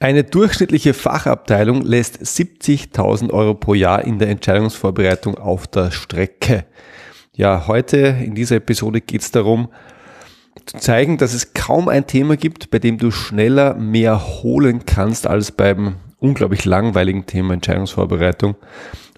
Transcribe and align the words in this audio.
Eine 0.00 0.24
durchschnittliche 0.24 0.92
Fachabteilung 0.92 1.82
lässt 1.82 2.20
70.000 2.20 3.30
Euro 3.32 3.54
pro 3.54 3.74
Jahr 3.74 4.04
in 4.04 4.18
der 4.18 4.28
Entscheidungsvorbereitung 4.28 5.36
auf 5.36 5.66
der 5.66 5.92
Strecke. 5.92 6.66
Ja, 7.36 7.66
heute 7.68 7.96
in 7.98 8.34
dieser 8.34 8.56
Episode 8.56 9.00
geht 9.00 9.22
es 9.22 9.30
darum, 9.30 9.68
zu 10.66 10.78
zeigen, 10.78 11.16
dass 11.18 11.32
es 11.32 11.54
kaum 11.54 11.88
ein 11.88 12.06
Thema 12.06 12.36
gibt, 12.36 12.70
bei 12.70 12.78
dem 12.78 12.98
du 12.98 13.10
schneller 13.10 13.74
mehr 13.74 14.42
holen 14.42 14.84
kannst 14.84 15.26
als 15.26 15.52
beim 15.52 15.96
unglaublich 16.18 16.64
langweiligen 16.64 17.26
Thema 17.26 17.54
Entscheidungsvorbereitung. 17.54 18.56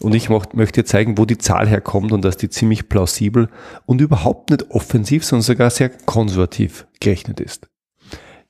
Und 0.01 0.15
ich 0.15 0.29
möchte 0.29 0.85
zeigen, 0.85 1.17
wo 1.17 1.25
die 1.25 1.39
Zahl 1.39 1.69
herkommt 1.69 2.13
und 2.13 2.25
dass 2.25 2.37
die 2.37 2.51
ziemlich 2.51 2.89
plausibel 2.89 3.49
und 3.87 4.01
überhaupt 4.01 4.51
nicht 4.51 4.71
offensiv, 4.71 5.25
sondern 5.25 5.43
sogar 5.43 5.71
sehr 5.71 5.89
konservativ 5.89 6.87
gerechnet 7.01 7.41
ist. 7.41 7.69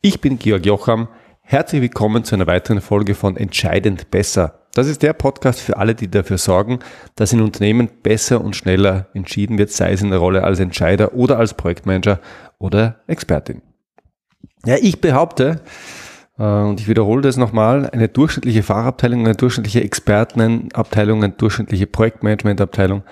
Ich 0.01 0.21
bin 0.21 0.39
Georg 0.39 0.67
Jocham. 0.67 1.09
Herzlich 1.49 1.81
willkommen 1.81 2.25
zu 2.25 2.35
einer 2.35 2.49
weiteren 2.49 2.81
Folge 2.81 3.15
von 3.15 3.37
Entscheidend 3.37 4.11
besser. 4.11 4.67
Das 4.75 4.89
ist 4.89 5.05
der 5.05 5.13
Podcast 5.13 5.61
für 5.61 5.77
alle, 5.77 5.95
die 5.95 6.11
dafür 6.11 6.39
sorgen, 6.39 6.81
dass 7.15 7.33
in 7.33 7.41
Unternehmen 7.41 7.89
besser 8.03 8.41
und 8.41 8.57
schneller 8.57 9.07
entschieden 9.15 9.57
wird, 9.57 9.71
sei 9.71 9.93
es 9.93 10.03
in 10.03 10.11
der 10.11 10.19
Rolle 10.19 10.43
als 10.43 10.59
Entscheider 10.59 11.15
oder 11.15 11.39
als 11.39 11.55
Projektmanager 11.55 12.19
oder 12.59 12.97
Expertin. 13.07 13.63
Ja, 14.65 14.75
ich 14.83 15.01
behaupte, 15.01 15.61
äh, 16.37 16.43
und 16.43 16.81
ich 16.81 16.89
wiederhole 16.89 17.23
das 17.23 17.37
nochmal, 17.37 17.91
eine 17.91 18.09
durchschnittliche 18.09 18.65
Fachabteilung, 18.65 19.21
eine 19.21 19.37
durchschnittliche 19.37 19.85
Expertenabteilung, 19.85 21.23
eine 21.23 21.33
durchschnittliche 21.33 21.87
Projektmanagementabteilung 21.87 23.05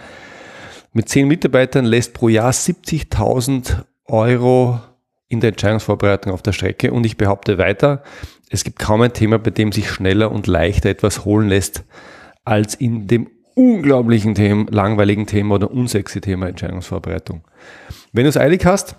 mit 0.93 1.09
zehn 1.09 1.29
Mitarbeitern 1.29 1.85
lässt 1.85 2.15
pro 2.15 2.29
Jahr 2.29 2.51
70.000 2.51 3.85
Euro 4.07 4.81
in 5.29 5.41
der 5.41 5.51
Entscheidungsvorbereitung 5.51 6.33
auf 6.33 6.43
der 6.43 6.53
Strecke. 6.53 6.93
Und 6.93 7.05
ich 7.07 7.17
behaupte 7.17 7.59
weiter, 7.59 8.03
es 8.51 8.65
gibt 8.65 8.79
kaum 8.79 9.03
ein 9.03 9.13
Thema, 9.13 9.39
bei 9.39 9.51
dem 9.51 9.73
sich 9.73 9.91
schneller 9.91 10.31
und 10.31 10.47
leichter 10.47 10.91
etwas 10.91 11.25
holen 11.25 11.49
lässt, 11.49 11.85
als 12.45 12.75
in 12.75 13.07
dem 13.07 13.29
unglaublichen 13.55 14.35
Thema, 14.35 14.67
langweiligen 14.71 15.27
Thema 15.27 15.57
oder 15.57 15.71
unsexy 15.71 16.21
Thema 16.21 16.49
Entscheidungsvorbereitung. 16.49 17.43
Wenn 18.13 18.25
du 18.25 18.29
es 18.29 18.37
eilig 18.37 18.67
hast, 18.67 18.97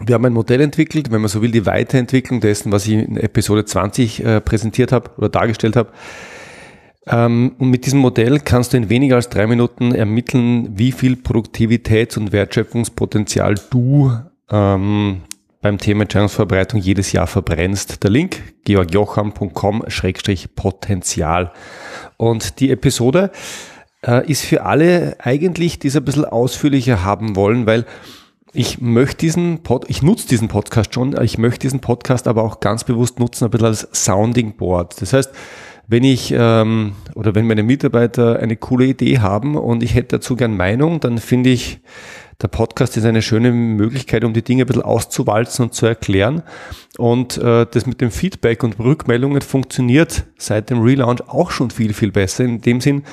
wir 0.00 0.14
haben 0.14 0.24
ein 0.24 0.32
Modell 0.32 0.60
entwickelt, 0.60 1.12
wenn 1.12 1.20
man 1.20 1.28
so 1.28 1.40
will, 1.40 1.52
die 1.52 1.66
Weiterentwicklung 1.66 2.40
dessen, 2.40 2.72
was 2.72 2.86
ich 2.86 2.94
in 2.94 3.16
Episode 3.16 3.64
20 3.64 4.24
äh, 4.24 4.40
präsentiert 4.40 4.90
habe 4.90 5.10
oder 5.16 5.28
dargestellt 5.28 5.76
habe. 5.76 5.92
Ähm, 7.06 7.54
und 7.58 7.70
mit 7.70 7.86
diesem 7.86 8.00
Modell 8.00 8.40
kannst 8.40 8.72
du 8.72 8.76
in 8.76 8.88
weniger 8.88 9.16
als 9.16 9.28
drei 9.28 9.46
Minuten 9.46 9.94
ermitteln, 9.94 10.76
wie 10.76 10.90
viel 10.90 11.14
Produktivitäts- 11.14 12.18
und 12.18 12.32
Wertschöpfungspotenzial 12.32 13.54
du 13.70 14.12
ähm, 14.54 15.22
beim 15.60 15.76
Thema 15.78 16.02
Entscheidungsvorbereitung 16.02 16.78
jedes 16.78 17.10
Jahr 17.12 17.26
verbrennst. 17.26 18.04
Der 18.04 18.10
Link 18.10 18.54
georgjocham.com-potenzial. 18.64 21.50
Und 22.16 22.60
die 22.60 22.70
Episode 22.70 23.32
äh, 24.06 24.30
ist 24.30 24.44
für 24.44 24.64
alle 24.64 25.16
eigentlich, 25.18 25.78
die 25.78 25.88
es 25.88 25.96
ein 25.96 26.04
bisschen 26.04 26.26
ausführlicher 26.26 27.02
haben 27.02 27.34
wollen, 27.34 27.66
weil 27.66 27.86
ich 28.52 28.80
möchte 28.80 29.16
diesen 29.18 29.64
Pod, 29.64 29.86
ich 29.88 30.02
nutze 30.02 30.28
diesen 30.28 30.46
Podcast 30.48 30.94
schon, 30.94 31.20
ich 31.20 31.38
möchte 31.38 31.58
diesen 31.60 31.80
Podcast 31.80 32.28
aber 32.28 32.44
auch 32.44 32.60
ganz 32.60 32.84
bewusst 32.84 33.18
nutzen, 33.18 33.46
ein 33.46 33.50
bisschen 33.50 33.66
als 33.66 33.88
Sounding 33.92 34.56
Board. 34.56 35.02
Das 35.02 35.12
heißt, 35.12 35.32
wenn 35.88 36.04
ich 36.04 36.32
ähm, 36.36 36.92
oder 37.14 37.34
wenn 37.34 37.46
meine 37.46 37.64
Mitarbeiter 37.64 38.38
eine 38.38 38.56
coole 38.56 38.86
Idee 38.86 39.18
haben 39.18 39.56
und 39.56 39.82
ich 39.82 39.94
hätte 39.94 40.16
dazu 40.18 40.36
gern 40.36 40.56
Meinung, 40.56 41.00
dann 41.00 41.18
finde 41.18 41.50
ich, 41.50 41.80
der 42.44 42.48
Podcast 42.48 42.94
ist 42.98 43.06
eine 43.06 43.22
schöne 43.22 43.52
Möglichkeit, 43.52 44.22
um 44.22 44.34
die 44.34 44.42
Dinge 44.42 44.64
ein 44.64 44.66
bisschen 44.66 44.82
auszuwalzen 44.82 45.64
und 45.64 45.74
zu 45.74 45.86
erklären. 45.86 46.42
Und 46.98 47.38
äh, 47.38 47.64
das 47.70 47.86
mit 47.86 48.02
dem 48.02 48.10
Feedback 48.10 48.62
und 48.62 48.78
Rückmeldungen 48.78 49.40
funktioniert 49.40 50.24
seit 50.36 50.68
dem 50.68 50.82
Relaunch 50.82 51.22
auch 51.26 51.50
schon 51.50 51.70
viel, 51.70 51.94
viel 51.94 52.12
besser. 52.12 52.44
In 52.44 52.60
dem 52.60 52.82
Sinn, 52.82 53.04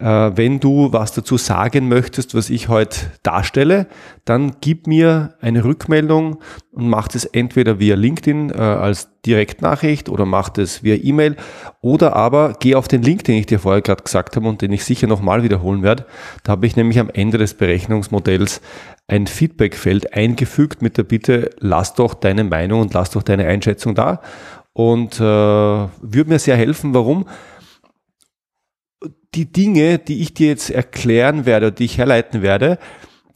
wenn 0.00 0.58
du 0.58 0.92
was 0.92 1.12
dazu 1.12 1.36
sagen 1.36 1.88
möchtest, 1.88 2.34
was 2.34 2.50
ich 2.50 2.68
heute 2.68 2.98
darstelle, 3.22 3.86
dann 4.24 4.56
gib 4.60 4.86
mir 4.86 5.34
eine 5.40 5.64
Rückmeldung 5.64 6.38
und 6.72 6.88
mach 6.88 7.08
das 7.08 7.24
entweder 7.24 7.78
via 7.78 7.94
LinkedIn 7.94 8.50
äh, 8.50 8.54
als 8.54 9.10
Direktnachricht 9.26 10.08
oder 10.08 10.24
mach 10.24 10.48
das 10.48 10.82
via 10.82 10.96
E-Mail 10.96 11.36
oder 11.80 12.16
aber 12.16 12.54
geh 12.58 12.74
auf 12.74 12.88
den 12.88 13.02
Link, 13.02 13.24
den 13.24 13.36
ich 13.36 13.46
dir 13.46 13.58
vorher 13.58 13.82
gerade 13.82 14.02
gesagt 14.02 14.34
habe 14.36 14.48
und 14.48 14.62
den 14.62 14.72
ich 14.72 14.84
sicher 14.84 15.06
nochmal 15.06 15.42
wiederholen 15.42 15.82
werde. 15.82 16.06
Da 16.42 16.52
habe 16.52 16.66
ich 16.66 16.74
nämlich 16.74 16.98
am 16.98 17.10
Ende 17.10 17.38
des 17.38 17.54
Berechnungsmodells 17.54 18.60
ein 19.06 19.26
Feedbackfeld 19.26 20.14
eingefügt 20.14 20.82
mit 20.82 20.96
der 20.96 21.04
Bitte, 21.04 21.50
lass 21.58 21.94
doch 21.94 22.14
deine 22.14 22.44
Meinung 22.44 22.80
und 22.80 22.94
lass 22.94 23.10
doch 23.10 23.22
deine 23.22 23.46
Einschätzung 23.46 23.94
da. 23.94 24.20
Und 24.72 25.20
äh, 25.20 25.22
würde 25.22 26.30
mir 26.30 26.38
sehr 26.38 26.56
helfen. 26.56 26.94
Warum? 26.94 27.26
Die 29.34 29.46
Dinge, 29.46 29.98
die 29.98 30.20
ich 30.20 30.34
dir 30.34 30.48
jetzt 30.48 30.70
erklären 30.70 31.46
werde, 31.46 31.72
die 31.72 31.84
ich 31.84 31.98
herleiten 31.98 32.42
werde, 32.42 32.78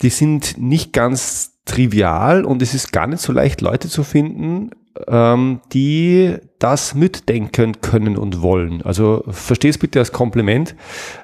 die 0.03 0.11
sind 0.11 0.59
nicht 0.59 0.93
ganz 0.93 1.53
trivial 1.65 2.45
und 2.45 2.63
es 2.63 2.75
ist 2.75 2.93
gar 2.93 3.07
nicht 3.07 3.21
so 3.21 3.33
leicht, 3.33 3.61
Leute 3.61 3.89
zu 3.89 4.05
finden, 4.05 4.71
ähm, 5.09 5.61
die 5.73 6.37
das 6.59 6.95
mitdenken 6.95 7.81
können 7.81 8.17
und 8.17 8.41
wollen. 8.41 8.83
Also 8.83 9.25
versteh 9.29 9.69
es 9.69 9.79
bitte 9.79 9.99
als 9.99 10.13
Kompliment. 10.13 10.75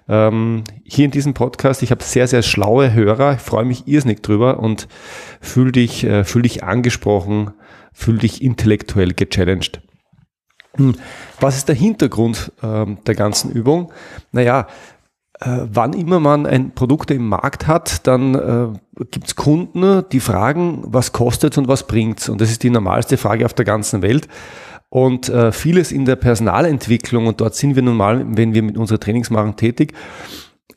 Ähm, 0.08 0.64
hier 0.84 1.04
in 1.04 1.10
diesem 1.10 1.34
Podcast, 1.34 1.82
ich 1.82 1.90
habe 1.90 2.02
sehr, 2.02 2.26
sehr 2.26 2.42
schlaue 2.42 2.92
Hörer, 2.92 3.34
ich 3.34 3.40
freue 3.40 3.64
mich 3.64 3.86
irrsinnig 3.86 4.22
drüber 4.22 4.58
und 4.58 4.88
fühl 5.40 5.72
dich, 5.72 6.04
äh, 6.04 6.24
fühl 6.24 6.42
dich 6.42 6.64
angesprochen, 6.64 7.52
fühl 7.92 8.18
dich 8.18 8.42
intellektuell 8.42 9.12
gechallenged. 9.14 9.80
Hm. 10.76 10.94
Was 11.40 11.56
ist 11.56 11.68
der 11.68 11.74
Hintergrund 11.74 12.52
äh, 12.62 12.86
der 13.06 13.14
ganzen 13.14 13.50
Übung? 13.50 13.92
Naja, 14.30 14.66
äh, 15.40 15.66
wann 15.72 15.92
immer 15.92 16.20
man 16.20 16.46
ein 16.46 16.72
Produkt 16.74 17.10
im 17.10 17.28
Markt 17.28 17.66
hat, 17.66 18.06
dann 18.06 18.34
äh, 18.34 19.04
gibt 19.10 19.26
es 19.26 19.36
Kunden, 19.36 20.04
die 20.12 20.20
fragen, 20.20 20.82
was 20.86 21.12
kostet 21.12 21.58
und 21.58 21.68
was 21.68 21.86
bringt's. 21.86 22.28
Und 22.28 22.40
das 22.40 22.50
ist 22.50 22.62
die 22.62 22.70
normalste 22.70 23.16
Frage 23.16 23.44
auf 23.44 23.54
der 23.54 23.64
ganzen 23.64 24.02
Welt. 24.02 24.28
Und 24.88 25.28
äh, 25.30 25.52
vieles 25.52 25.90
in 25.90 26.04
der 26.04 26.16
Personalentwicklung, 26.16 27.26
und 27.26 27.40
dort 27.40 27.54
sind 27.54 27.76
wir 27.76 27.82
nun 27.82 27.96
mal, 27.96 28.24
wenn 28.36 28.54
wir 28.54 28.62
mit 28.62 28.76
unserer 28.76 29.00
Trainings 29.00 29.30
machen, 29.30 29.56
tätig, 29.56 29.94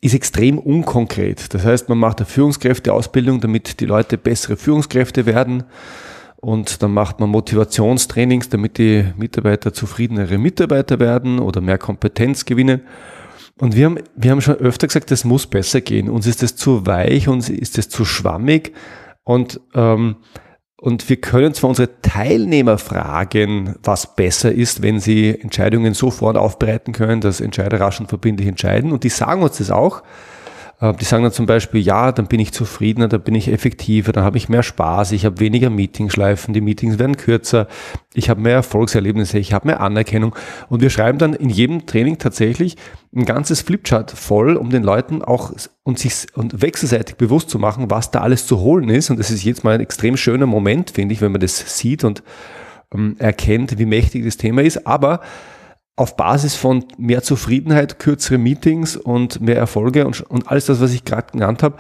ist 0.01 0.13
extrem 0.13 0.57
unkonkret. 0.57 1.53
Das 1.53 1.66
heißt, 1.66 1.89
man 1.89 1.97
macht 1.97 2.19
eine 2.19 2.25
Führungskräfteausbildung, 2.25 3.41
damit 3.41 3.79
die 3.79 3.85
Leute 3.85 4.17
bessere 4.17 4.55
Führungskräfte 4.55 5.25
werden 5.25 5.63
und 6.45 6.83
dann 6.83 6.94
macht 6.94 7.19
man 7.19 7.31
Motivationstrainings, 7.31 8.50
damit 8.50 8.78
die 8.78 9.03
Mitarbeiter 9.17 9.73
zufriedenere 9.73 10.38
Mitarbeiter 10.38 11.00
werden 11.00 11.39
oder 11.39 11.59
mehr 11.59 11.79
Kompetenz 11.79 12.45
gewinnen. 12.45 12.81
Und 13.57 13.75
wir 13.75 13.85
haben, 13.85 13.97
wir 14.16 14.29
haben 14.29 14.41
schon 14.41 14.57
öfter 14.57 14.85
gesagt, 14.85 15.09
das 15.09 15.23
muss 15.23 15.47
besser 15.47 15.81
gehen. 15.81 16.07
Uns 16.07 16.28
ist 16.28 16.44
das 16.44 16.55
zu 16.55 16.85
weich, 16.85 17.28
uns 17.28 17.50
ist 17.50 17.79
das 17.79 17.89
zu 17.89 18.05
schwammig 18.05 18.73
und, 19.23 19.59
ähm, 19.73 20.17
und 20.78 21.09
wir 21.09 21.19
können 21.19 21.55
zwar 21.55 21.72
unsere 21.72 22.00
Teilnehmer 22.01 22.78
fragen, 22.78 23.78
was 23.81 24.16
besser 24.16 24.51
ist, 24.51 24.84
wenn 24.84 25.00
sie 25.00 25.29
Entscheidungen 25.29 25.95
sofort 25.95 26.38
aufbereiten 26.38 26.94
können, 26.94 27.22
dass 27.22 27.41
Entscheider 27.41 27.79
rasch 27.79 28.00
und 28.00 28.09
verbindlich 28.09 28.47
entscheiden. 28.47 28.91
Und 28.91 29.03
die 29.03 29.09
sagen 29.09 29.41
uns 29.41 29.57
das 29.57 29.72
auch. 29.72 30.03
Äh, 30.81 30.94
die 30.94 31.06
sagen 31.06 31.24
dann 31.24 31.31
zum 31.31 31.46
Beispiel, 31.46 31.81
ja, 31.81 32.12
dann 32.12 32.28
bin 32.28 32.40
ich 32.40 32.52
zufriedener, 32.52 33.08
dann 33.08 33.22
bin 33.22 33.36
ich 33.36 33.47
effektiver, 33.47 34.12
dann 34.12 34.24
habe 34.24 34.38
ich 34.38 34.50
mehr 34.50 34.63
Spaß, 34.63 35.12
ich 35.13 35.25
habe 35.25 35.40
weniger 35.40 35.69
Meetingschleifen, 35.69 36.53
die 36.53 36.62
Meetings 36.62 37.00
werden 37.00 37.18
kürzer, 37.18 37.68
ich 38.13 38.30
habe 38.30 38.41
mehr 38.41 38.56
Erfolgserlebnisse, 38.56 39.38
ich 39.38 39.53
habe 39.53 39.68
mehr 39.68 39.80
Anerkennung. 39.80 40.35
Und 40.69 40.81
wir 40.81 40.90
schreiben 40.90 41.18
dann 41.18 41.34
in 41.34 41.50
jedem 41.50 41.85
Training 41.85 42.18
tatsächlich 42.18 42.75
ein 43.16 43.25
ganzes 43.25 43.62
Flipchart 43.62 44.12
voll, 44.12 44.58
um 44.58 44.69
den 44.69 44.84
Leuten 44.84 45.22
auch 45.22 45.53
und 45.84 46.00
sich 46.00 46.28
und 46.35 46.62
wechselseitig 46.62 47.16
bewusst 47.16 47.50
zu 47.50 47.59
machen, 47.59 47.90
was 47.90 48.12
da 48.12 48.22
alles 48.22 48.46
zu 48.46 48.59
holen 48.59 48.90
ist. 48.90 49.09
Und 49.09 49.19
das 49.19 49.31
ist 49.31 49.44
jetzt 49.44 49.64
mal 49.64 49.75
ein 49.75 49.81
extrem 49.81 50.18
schöner 50.18 50.46
Moment, 50.46 50.91
finde 50.91 51.14
ich, 51.14 51.22
wenn 51.22 51.31
man 51.31 51.41
das 51.41 51.78
sieht 51.78 52.03
und 52.03 52.24
ähm, 52.94 53.16
erkennt, 53.19 53.78
wie 53.78 53.85
mächtig 53.85 54.25
das 54.25 54.38
Thema 54.38 54.62
ist. 54.64 54.85
Aber 54.85 55.22
auf 55.96 56.18
Basis 56.18 56.56
von 56.56 56.86
mehr 56.97 57.24
Zufriedenheit, 57.24 58.00
kürzere 58.00 58.38
Meetings 58.38 58.97
und 58.97 59.40
mehr 59.40 59.58
Erfolge 59.58 60.06
und, 60.06 60.22
und 60.22 60.50
alles 60.50 60.66
das, 60.66 60.82
was 60.82 60.94
ich 60.94 61.06
gerade 61.06 61.32
genannt 61.32 61.64
habe, 61.64 61.78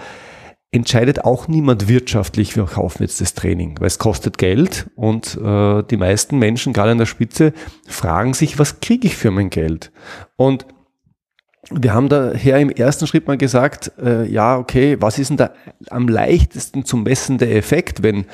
entscheidet 0.71 1.23
auch 1.23 1.47
niemand 1.47 1.87
wirtschaftlich, 1.87 2.55
wir 2.55 2.65
kaufen 2.65 3.03
jetzt 3.03 3.21
das 3.21 3.33
Training, 3.33 3.75
weil 3.79 3.87
es 3.87 3.99
kostet 3.99 4.37
Geld 4.37 4.89
und 4.95 5.37
äh, 5.37 5.83
die 5.83 5.97
meisten 5.97 6.37
Menschen, 6.37 6.73
gerade 6.73 6.91
an 6.91 6.97
der 6.97 7.05
Spitze, 7.05 7.53
fragen 7.87 8.33
sich, 8.33 8.59
was 8.59 8.79
kriege 8.81 9.07
ich 9.07 9.15
für 9.15 9.31
mein 9.31 9.49
Geld? 9.49 9.91
Und 10.35 10.65
wir 11.71 11.93
haben 11.93 12.09
daher 12.09 12.59
im 12.59 12.69
ersten 12.69 13.07
Schritt 13.07 13.27
mal 13.27 13.37
gesagt, 13.37 13.91
äh, 14.01 14.25
ja, 14.25 14.57
okay, 14.57 14.97
was 14.99 15.17
ist 15.17 15.29
denn 15.29 15.37
da 15.37 15.51
am 15.89 16.07
leichtesten 16.07 16.85
zu 16.85 16.97
messende 16.97 17.49
Effekt, 17.49 18.03
wenn 18.03 18.25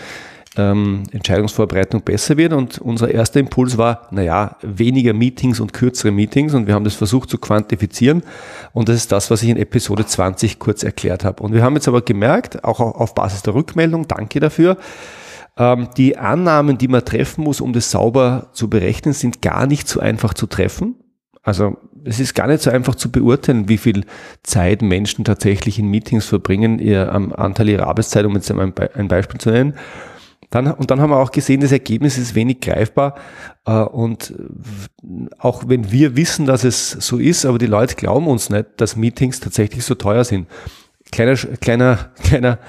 ähm, 0.57 1.03
Entscheidungsvorbereitung 1.12 2.01
besser 2.01 2.38
wird. 2.38 2.53
Und 2.53 2.80
unser 2.80 3.09
erster 3.12 3.39
Impuls 3.39 3.77
war, 3.77 4.07
naja, 4.12 4.57
weniger 4.62 5.13
Meetings 5.13 5.59
und 5.59 5.74
kürzere 5.74 6.12
Meetings. 6.12 6.53
Und 6.53 6.68
wir 6.68 6.74
haben 6.74 6.83
das 6.83 6.95
versucht 6.95 7.30
zu 7.30 7.38
quantifizieren. 7.38 8.24
Und 8.74 8.89
das 8.89 8.98
ist 8.98 9.12
das, 9.12 9.31
was 9.31 9.44
ich 9.44 9.50
in 9.50 9.57
Episode 9.57 10.06
20 10.06 10.59
kurz 10.59 10.83
erklärt 10.83 11.24
habe. 11.24 11.44
Und 11.44 11.53
wir 11.53 11.63
haben 11.63 11.75
jetzt 11.75 11.88
aber 11.88 12.01
gemerkt, 12.01 12.63
auch 12.63 12.80
auf 12.80 13.15
Basis 13.15 13.42
der 13.44 13.56
Rückmeldung, 13.56 14.07
danke 14.07 14.39
dafür, 14.39 14.77
Ähm, 15.57 15.89
die 15.98 16.18
Annahmen, 16.18 16.77
die 16.77 16.88
man 16.88 17.04
treffen 17.04 17.44
muss, 17.44 17.59
um 17.59 17.74
das 17.74 17.92
sauber 17.92 18.47
zu 18.54 18.69
berechnen, 18.69 19.13
sind 19.13 19.42
gar 19.42 19.68
nicht 19.68 19.86
so 19.86 20.00
einfach 20.00 20.33
zu 20.33 20.47
treffen. 20.47 20.95
Also 21.44 21.75
es 22.06 22.19
ist 22.19 22.36
gar 22.36 22.47
nicht 22.47 22.62
so 22.62 22.71
einfach 22.71 22.95
zu 22.95 23.12
beurteilen, 23.12 23.68
wie 23.68 23.77
viel 23.77 24.06
Zeit 24.44 24.81
Menschen 24.81 25.25
tatsächlich 25.25 25.77
in 25.77 25.88
Meetings 25.88 26.25
verbringen, 26.25 26.80
ihr, 26.80 27.12
am 27.12 27.33
Anteil 27.33 27.69
ihrer 27.69 27.88
Arbeitszeit, 27.88 28.25
um 28.25 28.33
jetzt 28.36 28.50
ein, 28.51 28.74
ein 28.94 29.07
Beispiel 29.07 29.39
zu 29.39 29.51
nennen. 29.51 29.74
Dann, 30.51 30.68
und 30.71 30.92
dann 30.92 31.01
haben 31.01 31.09
wir 31.09 31.18
auch 31.18 31.31
gesehen, 31.31 31.62
das 31.62 31.71
Ergebnis 31.71 32.18
ist 32.18 32.36
wenig 32.36 32.59
greifbar. 32.59 33.15
Äh, 33.65 33.71
und 33.71 34.33
auch 35.39 35.63
wenn 35.68 35.92
wir 35.92 36.15
wissen, 36.15 36.45
dass 36.45 36.63
es 36.63 36.92
so 36.92 37.18
ist, 37.18 37.45
aber 37.45 37.57
die 37.57 37.68
Leute 37.68 37.95
glauben 37.95 38.27
uns 38.27 38.50
nicht, 38.50 38.65
dass 38.77 38.95
Meetings 38.95 39.39
tatsächlich 39.39 39.83
so 39.83 39.95
teuer 39.95 40.24
sind. 40.25 40.48
Kleiner, 41.12 41.36
kleiner, 41.36 42.12
kleiner 42.24 42.59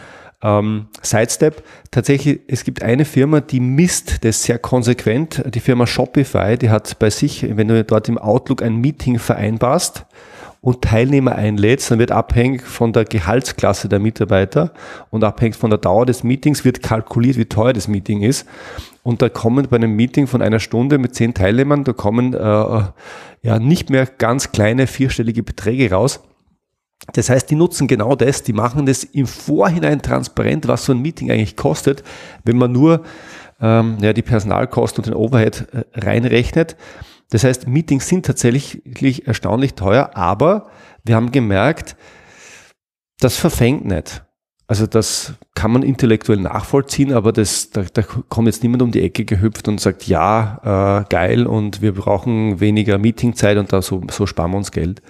ähm, 0.42 0.86
Sidestep. 1.02 1.64
Tatsächlich, 1.90 2.40
es 2.46 2.62
gibt 2.62 2.82
eine 2.82 3.04
Firma, 3.04 3.40
die 3.40 3.60
misst 3.60 4.24
das 4.24 4.44
sehr 4.44 4.60
konsequent. 4.60 5.42
Die 5.52 5.60
Firma 5.60 5.86
Shopify, 5.86 6.56
die 6.56 6.70
hat 6.70 6.98
bei 7.00 7.10
sich, 7.10 7.56
wenn 7.56 7.66
du 7.66 7.82
dort 7.82 8.08
im 8.08 8.16
Outlook 8.16 8.62
ein 8.62 8.76
Meeting 8.76 9.18
vereinbarst, 9.18 10.06
und 10.62 10.80
Teilnehmer 10.80 11.34
einlädst, 11.34 11.90
dann 11.90 11.98
wird 11.98 12.12
abhängig 12.12 12.62
von 12.62 12.92
der 12.92 13.04
Gehaltsklasse 13.04 13.88
der 13.88 13.98
Mitarbeiter 13.98 14.72
und 15.10 15.24
abhängig 15.24 15.56
von 15.56 15.70
der 15.70 15.78
Dauer 15.78 16.06
des 16.06 16.22
Meetings 16.22 16.64
wird 16.64 16.82
kalkuliert, 16.82 17.36
wie 17.36 17.46
teuer 17.46 17.72
das 17.72 17.88
Meeting 17.88 18.22
ist. 18.22 18.46
Und 19.02 19.20
da 19.22 19.28
kommen 19.28 19.66
bei 19.68 19.76
einem 19.76 19.96
Meeting 19.96 20.28
von 20.28 20.40
einer 20.40 20.60
Stunde 20.60 20.98
mit 20.98 21.16
zehn 21.16 21.34
Teilnehmern, 21.34 21.82
da 21.82 21.92
kommen 21.92 22.32
äh, 22.32 22.38
ja 22.38 23.58
nicht 23.58 23.90
mehr 23.90 24.06
ganz 24.06 24.52
kleine 24.52 24.86
vierstellige 24.86 25.42
Beträge 25.42 25.90
raus. 25.90 26.20
Das 27.12 27.28
heißt, 27.28 27.50
die 27.50 27.56
nutzen 27.56 27.88
genau 27.88 28.14
das, 28.14 28.44
die 28.44 28.52
machen 28.52 28.86
das 28.86 29.02
im 29.02 29.26
Vorhinein 29.26 30.00
transparent, 30.00 30.68
was 30.68 30.84
so 30.84 30.92
ein 30.92 31.02
Meeting 31.02 31.32
eigentlich 31.32 31.56
kostet, 31.56 32.04
wenn 32.44 32.56
man 32.56 32.70
nur 32.70 33.02
ähm, 33.60 33.96
ja, 34.00 34.12
die 34.12 34.22
Personalkosten 34.22 35.02
und 35.02 35.06
den 35.08 35.14
Overhead 35.14 35.66
äh, 35.72 35.82
reinrechnet. 35.98 36.76
Das 37.32 37.44
heißt, 37.44 37.66
Meetings 37.66 38.08
sind 38.08 38.26
tatsächlich 38.26 39.26
erstaunlich 39.26 39.72
teuer, 39.72 40.10
aber 40.12 40.66
wir 41.02 41.16
haben 41.16 41.32
gemerkt, 41.32 41.96
das 43.20 43.38
verfängt 43.38 43.86
nicht. 43.86 44.22
Also 44.66 44.86
das 44.86 45.32
kann 45.54 45.70
man 45.70 45.82
intellektuell 45.82 46.40
nachvollziehen, 46.40 47.14
aber 47.14 47.32
das, 47.32 47.70
da, 47.70 47.84
da 47.90 48.02
kommt 48.02 48.48
jetzt 48.48 48.62
niemand 48.62 48.82
um 48.82 48.90
die 48.90 49.00
Ecke 49.00 49.24
gehüpft 49.24 49.66
und 49.66 49.80
sagt, 49.80 50.06
ja, 50.06 51.00
äh, 51.00 51.04
geil 51.08 51.46
und 51.46 51.80
wir 51.80 51.94
brauchen 51.94 52.60
weniger 52.60 52.98
Meetingzeit 52.98 53.56
und 53.56 53.72
da 53.72 53.80
so, 53.80 54.02
so 54.10 54.26
sparen 54.26 54.50
wir 54.50 54.58
uns 54.58 54.70
Geld. 54.70 55.00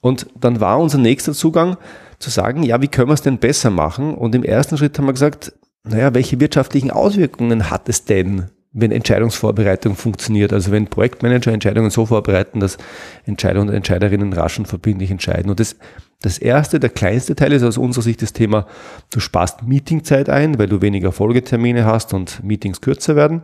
Und 0.00 0.26
dann 0.34 0.58
war 0.60 0.80
unser 0.80 0.98
nächster 0.98 1.34
Zugang 1.34 1.76
zu 2.18 2.30
sagen, 2.30 2.64
ja, 2.64 2.82
wie 2.82 2.88
können 2.88 3.10
wir 3.10 3.14
es 3.14 3.22
denn 3.22 3.38
besser 3.38 3.70
machen? 3.70 4.14
Und 4.14 4.34
im 4.34 4.42
ersten 4.42 4.76
Schritt 4.76 4.98
haben 4.98 5.06
wir 5.06 5.12
gesagt, 5.12 5.52
naja, 5.84 6.14
welche 6.14 6.40
wirtschaftlichen 6.40 6.90
Auswirkungen 6.90 7.70
hat 7.70 7.88
es 7.88 8.04
denn, 8.04 8.50
wenn 8.74 8.90
Entscheidungsvorbereitung 8.90 9.94
funktioniert. 9.94 10.52
Also 10.52 10.72
wenn 10.72 10.88
Projektmanager 10.88 11.52
Entscheidungen 11.52 11.90
so 11.90 12.06
vorbereiten, 12.06 12.58
dass 12.58 12.76
Entscheider 13.24 13.60
und 13.60 13.68
Entscheiderinnen 13.70 14.32
rasch 14.32 14.58
und 14.58 14.66
verbindlich 14.66 15.12
entscheiden. 15.12 15.48
Und 15.48 15.60
das, 15.60 15.76
das 16.20 16.38
erste, 16.38 16.80
der 16.80 16.90
kleinste 16.90 17.36
Teil 17.36 17.52
ist 17.52 17.62
aus 17.62 17.78
unserer 17.78 18.02
Sicht 18.02 18.20
das 18.20 18.32
Thema, 18.32 18.66
du 19.12 19.20
sparst 19.20 19.62
Meetingzeit 19.62 20.28
ein, 20.28 20.58
weil 20.58 20.66
du 20.66 20.82
weniger 20.82 21.12
Folgetermine 21.12 21.86
hast 21.86 22.12
und 22.12 22.42
Meetings 22.42 22.80
kürzer 22.80 23.14
werden. 23.14 23.42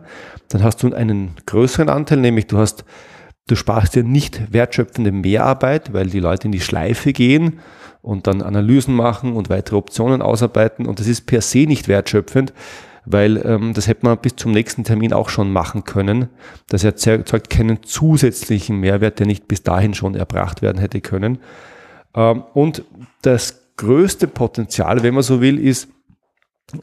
Dann 0.49 0.63
hast 0.63 0.83
du 0.83 0.93
einen 0.93 1.31
größeren 1.45 1.87
Anteil, 1.87 2.19
nämlich 2.19 2.47
du 2.47 2.57
hast, 2.57 2.83
du 3.47 3.55
sparst 3.55 3.95
dir 3.95 4.03
nicht 4.03 4.51
wertschöpfende 4.51 5.13
Mehrarbeit, 5.13 5.93
weil 5.93 6.07
die 6.07 6.19
Leute 6.19 6.47
in 6.47 6.51
die 6.51 6.59
Schleife 6.59 7.13
gehen 7.13 7.59
und 8.01 8.27
dann 8.27 8.41
Analysen 8.41 8.93
machen 8.95 9.31
und 9.31 9.49
weitere 9.49 9.77
Optionen 9.77 10.21
ausarbeiten. 10.21 10.85
Und 10.87 10.99
das 10.99 11.07
ist 11.07 11.25
per 11.25 11.39
se 11.39 11.59
nicht 11.59 11.87
wertschöpfend, 11.87 12.51
weil 13.05 13.37
ähm, 13.45 13.73
das 13.73 13.87
hätte 13.87 14.05
man 14.05 14.17
bis 14.17 14.35
zum 14.35 14.51
nächsten 14.51 14.83
Termin 14.83 15.13
auch 15.13 15.29
schon 15.29 15.51
machen 15.51 15.83
können. 15.83 16.29
Das 16.67 16.83
erzeugt 16.83 17.49
keinen 17.49 17.83
zusätzlichen 17.83 18.77
Mehrwert, 18.79 19.19
der 19.19 19.27
nicht 19.27 19.47
bis 19.47 19.63
dahin 19.63 19.93
schon 19.93 20.15
erbracht 20.15 20.61
werden 20.61 20.77
hätte 20.77 21.01
können. 21.01 21.39
Ähm, 22.15 22.43
und 22.53 22.83
das 23.21 23.75
größte 23.77 24.27
Potenzial, 24.27 25.03
wenn 25.03 25.13
man 25.13 25.23
so 25.23 25.41
will, 25.41 25.59
ist, 25.59 25.87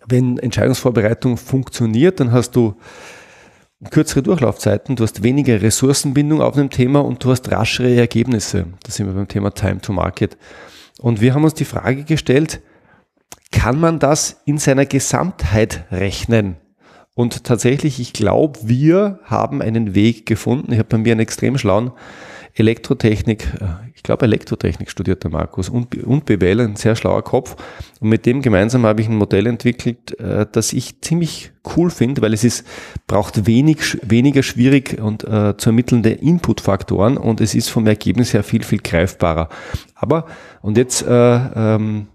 wenn 0.06 0.38
Entscheidungsvorbereitung 0.38 1.36
funktioniert, 1.36 2.20
dann 2.20 2.32
hast 2.32 2.56
du 2.56 2.74
kürzere 3.90 4.22
Durchlaufzeiten, 4.22 4.96
du 4.96 5.04
hast 5.04 5.22
weniger 5.22 5.62
Ressourcenbindung 5.62 6.42
auf 6.42 6.56
einem 6.56 6.68
Thema 6.68 7.00
und 7.00 7.22
du 7.22 7.30
hast 7.30 7.50
raschere 7.50 7.94
Ergebnisse. 7.94 8.66
Da 8.82 8.90
sind 8.90 9.06
wir 9.06 9.14
beim 9.14 9.28
Thema 9.28 9.50
Time 9.54 9.80
to 9.80 9.92
Market. 9.92 10.36
Und 10.98 11.20
wir 11.20 11.32
haben 11.32 11.44
uns 11.44 11.54
die 11.54 11.64
Frage 11.64 12.02
gestellt, 12.02 12.60
kann 13.50 13.80
man 13.80 13.98
das 13.98 14.40
in 14.44 14.58
seiner 14.58 14.86
Gesamtheit 14.86 15.84
rechnen. 15.90 16.56
Und 17.14 17.44
tatsächlich, 17.44 17.98
ich 17.98 18.12
glaube, 18.12 18.60
wir 18.62 19.18
haben 19.24 19.60
einen 19.60 19.94
Weg 19.94 20.26
gefunden. 20.26 20.72
Ich 20.72 20.78
habe 20.78 20.88
bei 20.88 20.98
mir 20.98 21.12
einen 21.12 21.20
extrem 21.20 21.58
schlauen 21.58 21.92
Elektrotechnik, 22.58 23.46
äh, 23.60 23.88
ich 23.94 24.02
glaube 24.02 24.24
Elektrotechnik 24.24 24.90
studiert 24.90 25.22
der 25.24 25.30
Markus 25.30 25.68
und, 25.68 25.94
und 26.04 26.24
BWL, 26.24 26.60
ein 26.60 26.76
sehr 26.76 26.96
schlauer 26.96 27.22
Kopf. 27.22 27.56
Und 28.00 28.08
mit 28.08 28.26
dem 28.26 28.42
gemeinsam 28.42 28.84
habe 28.84 29.00
ich 29.00 29.08
ein 29.08 29.16
Modell 29.16 29.46
entwickelt, 29.46 30.18
äh, 30.18 30.46
das 30.50 30.72
ich 30.72 31.00
ziemlich 31.00 31.52
cool 31.76 31.90
finde, 31.90 32.22
weil 32.22 32.34
es 32.34 32.44
ist, 32.44 32.66
braucht 33.06 33.46
wenig, 33.46 33.98
weniger 34.02 34.42
schwierig 34.42 35.00
und 35.00 35.24
äh, 35.24 35.56
zu 35.56 35.70
ermittelnde 35.70 36.10
Inputfaktoren 36.10 37.16
und 37.16 37.40
es 37.40 37.54
ist 37.54 37.68
vom 37.68 37.86
Ergebnis 37.86 38.32
her 38.32 38.42
viel, 38.42 38.62
viel 38.62 38.80
greifbarer. 38.80 39.48
Aber, 39.94 40.26
und 40.62 40.76
jetzt 40.76 41.02
äh, 41.02 41.10
ähm, 41.14 42.08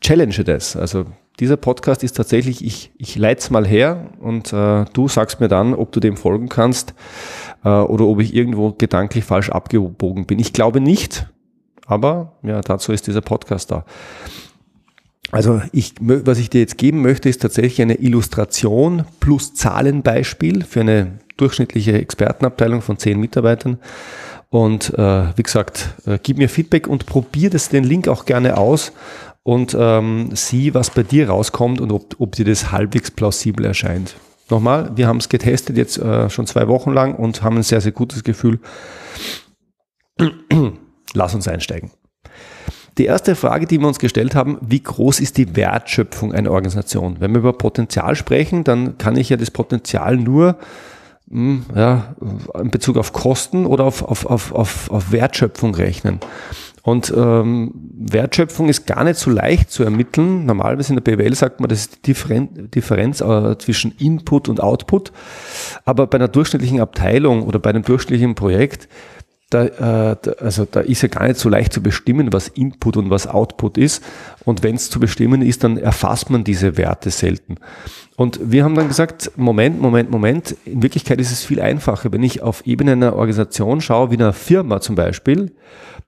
challenge 0.00 0.44
das. 0.44 0.76
Also 0.76 1.06
dieser 1.38 1.56
Podcast 1.56 2.02
ist 2.02 2.16
tatsächlich, 2.16 2.64
ich, 2.64 2.92
ich 2.96 3.16
leite 3.16 3.40
es 3.40 3.50
mal 3.50 3.66
her 3.66 4.10
und 4.20 4.52
äh, 4.52 4.84
du 4.92 5.08
sagst 5.08 5.40
mir 5.40 5.48
dann, 5.48 5.74
ob 5.74 5.92
du 5.92 6.00
dem 6.00 6.16
folgen 6.16 6.48
kannst 6.48 6.94
äh, 7.64 7.68
oder 7.68 8.06
ob 8.06 8.20
ich 8.20 8.34
irgendwo 8.34 8.72
gedanklich 8.72 9.24
falsch 9.24 9.50
abgebogen 9.50 10.26
bin. 10.26 10.38
Ich 10.38 10.52
glaube 10.52 10.80
nicht, 10.80 11.26
aber 11.86 12.32
ja, 12.42 12.60
dazu 12.60 12.92
ist 12.92 13.06
dieser 13.06 13.20
Podcast 13.20 13.70
da. 13.70 13.84
Also 15.32 15.60
ich, 15.72 15.94
was 16.00 16.38
ich 16.38 16.50
dir 16.50 16.60
jetzt 16.60 16.78
geben 16.78 17.02
möchte, 17.02 17.28
ist 17.28 17.42
tatsächlich 17.42 17.82
eine 17.82 18.00
Illustration 18.00 19.04
plus 19.20 19.54
Zahlenbeispiel 19.54 20.64
für 20.64 20.80
eine 20.80 21.18
durchschnittliche 21.36 21.94
Expertenabteilung 21.94 22.80
von 22.80 22.96
zehn 22.96 23.18
Mitarbeitern. 23.18 23.78
Und 24.48 24.94
äh, 24.96 25.36
wie 25.36 25.42
gesagt, 25.42 25.94
äh, 26.06 26.18
gib 26.22 26.38
mir 26.38 26.48
Feedback 26.48 26.86
und 26.86 27.06
probier 27.06 27.50
das 27.50 27.68
den 27.68 27.84
Link 27.84 28.06
auch 28.08 28.24
gerne 28.24 28.56
aus 28.56 28.92
und 29.46 29.76
ähm, 29.78 30.30
sieh, 30.34 30.74
was 30.74 30.90
bei 30.90 31.04
dir 31.04 31.28
rauskommt 31.28 31.80
und 31.80 31.92
ob, 31.92 32.16
ob 32.18 32.34
dir 32.34 32.44
das 32.44 32.72
halbwegs 32.72 33.12
plausibel 33.12 33.64
erscheint. 33.64 34.16
Nochmal, 34.50 34.90
wir 34.96 35.06
haben 35.06 35.18
es 35.18 35.28
getestet 35.28 35.76
jetzt 35.76 35.98
äh, 35.98 36.28
schon 36.30 36.48
zwei 36.48 36.66
Wochen 36.66 36.90
lang 36.90 37.14
und 37.14 37.44
haben 37.44 37.56
ein 37.56 37.62
sehr, 37.62 37.80
sehr 37.80 37.92
gutes 37.92 38.24
Gefühl. 38.24 38.58
Lass 41.14 41.32
uns 41.36 41.46
einsteigen. 41.46 41.92
Die 42.98 43.04
erste 43.04 43.36
Frage, 43.36 43.66
die 43.66 43.78
wir 43.78 43.86
uns 43.86 44.00
gestellt 44.00 44.34
haben, 44.34 44.58
wie 44.62 44.82
groß 44.82 45.20
ist 45.20 45.36
die 45.36 45.54
Wertschöpfung 45.54 46.32
einer 46.32 46.50
Organisation? 46.50 47.18
Wenn 47.20 47.30
wir 47.30 47.38
über 47.38 47.52
Potenzial 47.52 48.16
sprechen, 48.16 48.64
dann 48.64 48.98
kann 48.98 49.16
ich 49.16 49.28
ja 49.28 49.36
das 49.36 49.52
Potenzial 49.52 50.16
nur 50.16 50.58
hm, 51.30 51.66
ja, 51.72 52.16
in 52.60 52.72
Bezug 52.72 52.96
auf 52.96 53.12
Kosten 53.12 53.64
oder 53.64 53.84
auf, 53.84 54.02
auf, 54.02 54.26
auf, 54.26 54.50
auf, 54.50 54.90
auf 54.90 55.12
Wertschöpfung 55.12 55.72
rechnen. 55.76 56.18
Und 56.86 57.12
ähm, 57.16 57.72
Wertschöpfung 57.98 58.68
ist 58.68 58.86
gar 58.86 59.02
nicht 59.02 59.18
so 59.18 59.28
leicht 59.28 59.72
zu 59.72 59.82
ermitteln. 59.82 60.46
Normalerweise 60.46 60.94
in 60.94 61.02
der 61.02 61.16
BWL 61.16 61.34
sagt 61.34 61.58
man, 61.58 61.68
das 61.68 61.80
ist 61.80 61.96
die 61.96 62.02
Differen 62.12 62.70
Differenz 62.70 63.20
äh, 63.20 63.58
zwischen 63.58 63.90
Input 63.98 64.48
und 64.48 64.60
Output. 64.60 65.10
Aber 65.84 66.06
bei 66.06 66.18
einer 66.18 66.28
durchschnittlichen 66.28 66.78
Abteilung 66.78 67.42
oder 67.42 67.58
bei 67.58 67.70
einem 67.70 67.82
durchschnittlichen 67.82 68.36
Projekt, 68.36 68.88
da, 69.50 70.12
äh, 70.12 70.16
also 70.38 70.64
da 70.64 70.78
ist 70.78 71.02
ja 71.02 71.08
gar 71.08 71.26
nicht 71.26 71.40
so 71.40 71.48
leicht 71.48 71.72
zu 71.72 71.82
bestimmen, 71.82 72.32
was 72.32 72.46
Input 72.46 72.96
und 72.96 73.10
was 73.10 73.26
Output 73.26 73.78
ist. 73.78 74.04
Und 74.44 74.62
wenn 74.62 74.76
es 74.76 74.88
zu 74.88 75.00
bestimmen 75.00 75.42
ist, 75.42 75.64
dann 75.64 75.78
erfasst 75.78 76.30
man 76.30 76.44
diese 76.44 76.76
Werte 76.76 77.10
selten. 77.10 77.56
Und 78.14 78.38
wir 78.40 78.62
haben 78.62 78.76
dann 78.76 78.86
gesagt, 78.86 79.32
Moment, 79.34 79.80
Moment, 79.82 80.12
Moment, 80.12 80.54
in 80.64 80.84
Wirklichkeit 80.84 81.20
ist 81.20 81.32
es 81.32 81.44
viel 81.44 81.60
einfacher. 81.60 82.12
Wenn 82.12 82.22
ich 82.22 82.42
auf 82.42 82.64
Ebene 82.64 82.92
einer 82.92 83.16
Organisation 83.16 83.80
schaue, 83.80 84.12
wie 84.12 84.16
einer 84.16 84.32
Firma 84.32 84.80
zum 84.80 84.94
Beispiel, 84.94 85.50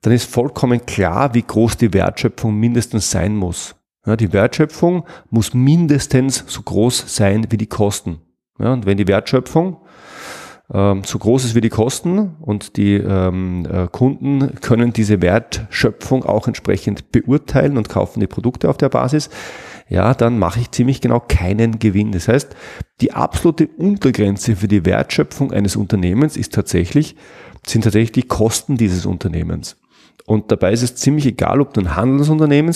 dann 0.02 0.12
ist 0.12 0.30
vollkommen 0.30 0.86
klar, 0.86 1.34
wie 1.34 1.42
groß 1.42 1.76
die 1.76 1.92
Wertschöpfung 1.92 2.54
mindestens 2.54 3.10
sein 3.10 3.36
muss. 3.36 3.74
Ja, 4.06 4.16
die 4.16 4.32
Wertschöpfung 4.32 5.04
muss 5.30 5.54
mindestens 5.54 6.44
so 6.46 6.62
groß 6.62 7.14
sein 7.14 7.46
wie 7.50 7.56
die 7.56 7.66
Kosten. 7.66 8.20
Ja, 8.58 8.72
und 8.72 8.86
wenn 8.86 8.96
die 8.96 9.08
Wertschöpfung 9.08 9.78
ähm, 10.72 11.02
so 11.04 11.18
groß 11.18 11.44
ist 11.44 11.54
wie 11.54 11.60
die 11.60 11.68
Kosten 11.68 12.36
und 12.40 12.76
die 12.76 12.94
ähm, 12.94 13.66
äh, 13.70 13.88
Kunden 13.88 14.54
können 14.60 14.92
diese 14.92 15.22
Wertschöpfung 15.22 16.24
auch 16.24 16.46
entsprechend 16.46 17.10
beurteilen 17.10 17.76
und 17.76 17.88
kaufen 17.88 18.20
die 18.20 18.26
Produkte 18.26 18.68
auf 18.68 18.76
der 18.76 18.88
Basis, 18.88 19.30
ja, 19.88 20.12
dann 20.14 20.38
mache 20.38 20.60
ich 20.60 20.70
ziemlich 20.70 21.00
genau 21.00 21.20
keinen 21.20 21.78
Gewinn. 21.78 22.12
Das 22.12 22.28
heißt, 22.28 22.54
die 23.00 23.12
absolute 23.12 23.66
Untergrenze 23.66 24.56
für 24.56 24.68
die 24.68 24.84
Wertschöpfung 24.84 25.52
eines 25.52 25.76
Unternehmens 25.76 26.36
ist 26.36 26.52
tatsächlich, 26.52 27.16
sind 27.66 27.84
tatsächlich 27.84 28.12
die 28.12 28.28
Kosten 28.28 28.76
dieses 28.76 29.06
Unternehmens. 29.06 29.76
Und 30.26 30.52
dabei 30.52 30.72
ist 30.72 30.82
es 30.82 30.94
ziemlich 30.94 31.26
egal, 31.26 31.60
ob 31.60 31.72
du 31.72 31.80
ein 31.80 31.96
Handelsunternehmen 31.96 32.74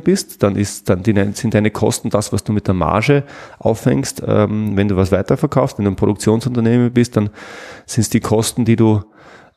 bist, 0.00 0.42
dann, 0.42 0.56
ist, 0.56 0.88
dann 0.88 1.04
sind 1.34 1.54
deine 1.54 1.70
Kosten 1.70 2.08
das, 2.08 2.32
was 2.32 2.44
du 2.44 2.52
mit 2.52 2.66
der 2.66 2.74
Marge 2.74 3.24
auffängst. 3.58 4.22
Ähm, 4.26 4.76
wenn 4.76 4.88
du 4.88 4.96
was 4.96 5.12
weiterverkaufst, 5.12 5.78
wenn 5.78 5.84
du 5.84 5.90
ein 5.90 5.96
Produktionsunternehmen 5.96 6.90
bist, 6.92 7.16
dann 7.16 7.30
sind 7.84 8.02
es 8.02 8.10
die 8.10 8.20
Kosten, 8.20 8.64
die 8.64 8.76
du 8.76 9.02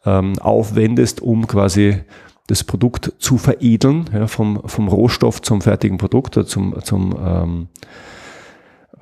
ähm, 0.05 0.37
aufwendest, 0.39 1.21
um 1.21 1.47
quasi 1.47 2.01
das 2.47 2.63
Produkt 2.63 3.13
zu 3.17 3.37
veredeln, 3.37 4.09
ja, 4.13 4.27
vom, 4.27 4.61
vom 4.65 4.87
Rohstoff 4.87 5.41
zum 5.41 5.61
fertigen 5.61 5.97
Produkt 5.97 6.37
oder 6.37 6.45
zum, 6.45 6.75
zum 6.83 7.15
ähm, 7.25 7.67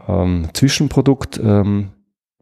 ähm, 0.07 0.49
Zwischenprodukt 0.53 1.39
ähm, 1.43 1.89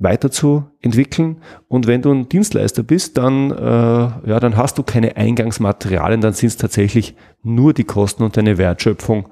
weiterzuentwickeln. 0.02 1.42
Und 1.68 1.88
wenn 1.88 2.02
du 2.02 2.12
ein 2.12 2.30
Dienstleister 2.30 2.84
bist, 2.84 3.18
dann, 3.18 3.52
äh, 3.52 4.30
ja, 4.30 4.40
dann 4.40 4.58
hast 4.58 4.78
du 4.78 4.84
keine 4.84 5.18
Eingangsmaterialien, 5.18 6.22
dann 6.22 6.34
sind 6.34 6.48
es 6.48 6.58
tatsächlich 6.58 7.16
nur 7.44 7.74
die 7.74 7.84
Kosten 7.84 8.24
und 8.24 8.38
deine 8.38 8.58
Wertschöpfung 8.58 9.30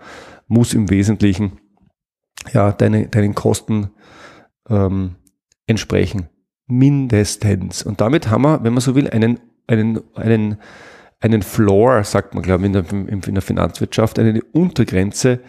muss 0.47 0.73
im 0.73 0.89
Wesentlichen 0.89 1.59
ja, 2.53 2.71
deine, 2.71 3.07
deinen 3.07 3.35
Kosten 3.35 3.91
ähm, 4.69 5.15
entsprechen. 5.67 6.29
Mindestens. 6.67 7.83
Und 7.83 8.01
damit 8.01 8.29
haben 8.29 8.43
wir, 8.43 8.63
wenn 8.63 8.73
man 8.73 8.81
so 8.81 8.95
will, 8.95 9.09
einen, 9.09 9.39
einen, 9.67 10.01
einen, 10.15 10.57
einen 11.19 11.41
Floor, 11.41 12.03
sagt 12.03 12.33
man, 12.33 12.43
glaube 12.43 12.61
ich, 12.61 12.67
in 12.67 12.73
der, 12.73 12.91
in 12.91 13.33
der 13.33 13.41
Finanzwirtschaft, 13.41 14.19
eine 14.19 14.41
Untergrenze, 14.51 15.39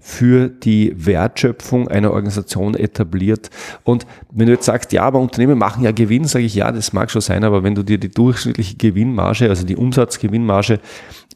für 0.00 0.48
die 0.48 0.94
Wertschöpfung 0.96 1.88
einer 1.88 2.12
Organisation 2.12 2.74
etabliert. 2.74 3.50
Und 3.84 4.06
wenn 4.30 4.46
du 4.46 4.52
jetzt 4.52 4.64
sagst, 4.64 4.92
ja, 4.92 5.02
aber 5.02 5.18
Unternehmen 5.18 5.58
machen 5.58 5.82
ja 5.82 5.90
Gewinn, 5.90 6.24
sage 6.24 6.44
ich, 6.44 6.54
ja, 6.54 6.70
das 6.70 6.92
mag 6.92 7.10
schon 7.10 7.20
sein, 7.20 7.44
aber 7.44 7.64
wenn 7.64 7.74
du 7.74 7.82
dir 7.82 7.98
die 7.98 8.10
durchschnittliche 8.10 8.76
Gewinnmarge, 8.76 9.48
also 9.48 9.66
die 9.66 9.76
Umsatzgewinnmarge 9.76 10.78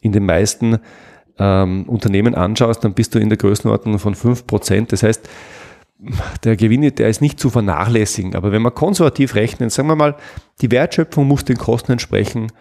in 0.01 0.13
den 0.13 0.25
meisten 0.25 0.79
ähm, 1.37 1.83
Unternehmen 1.87 2.35
anschaust, 2.35 2.83
dann 2.83 2.93
bist 2.93 3.13
du 3.13 3.19
in 3.19 3.29
der 3.29 3.37
Größenordnung 3.37 3.99
von 3.99 4.15
fünf 4.15 4.47
Prozent. 4.47 4.91
Das 4.91 5.03
heißt, 5.03 5.27
der 6.43 6.55
Gewinn, 6.55 6.81
der 6.95 7.09
ist 7.09 7.21
nicht 7.21 7.39
zu 7.39 7.49
vernachlässigen. 7.49 8.35
Aber 8.35 8.51
wenn 8.51 8.61
wir 8.61 8.71
konservativ 8.71 9.35
rechnen, 9.35 9.69
sagen 9.69 9.87
wir 9.87 9.95
mal, 9.95 10.15
die 10.61 10.71
Wertschöpfung 10.71 11.27
muss 11.27 11.45
den 11.45 11.57
Kosten 11.57 11.93
entsprechen, 11.93 12.51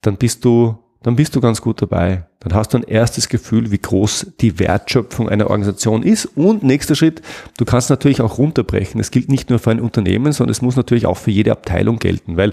dann 0.00 0.16
bist 0.16 0.44
du 0.44 0.78
dann 1.02 1.16
bist 1.16 1.36
du 1.36 1.40
ganz 1.40 1.60
gut 1.60 1.82
dabei. 1.82 2.26
Dann 2.40 2.54
hast 2.54 2.74
du 2.74 2.78
ein 2.78 2.82
erstes 2.82 3.28
Gefühl, 3.28 3.70
wie 3.70 3.78
groß 3.78 4.34
die 4.40 4.58
Wertschöpfung 4.58 5.28
einer 5.28 5.50
Organisation 5.50 6.02
ist. 6.02 6.26
Und 6.36 6.62
nächster 6.62 6.94
Schritt, 6.94 7.22
du 7.58 7.64
kannst 7.64 7.90
natürlich 7.90 8.20
auch 8.20 8.38
runterbrechen. 8.38 9.00
Es 9.00 9.10
gilt 9.10 9.28
nicht 9.28 9.50
nur 9.50 9.58
für 9.58 9.70
ein 9.70 9.80
Unternehmen, 9.80 10.32
sondern 10.32 10.52
es 10.52 10.62
muss 10.62 10.76
natürlich 10.76 11.06
auch 11.06 11.18
für 11.18 11.30
jede 11.30 11.52
Abteilung 11.52 11.98
gelten, 11.98 12.36
weil 12.36 12.52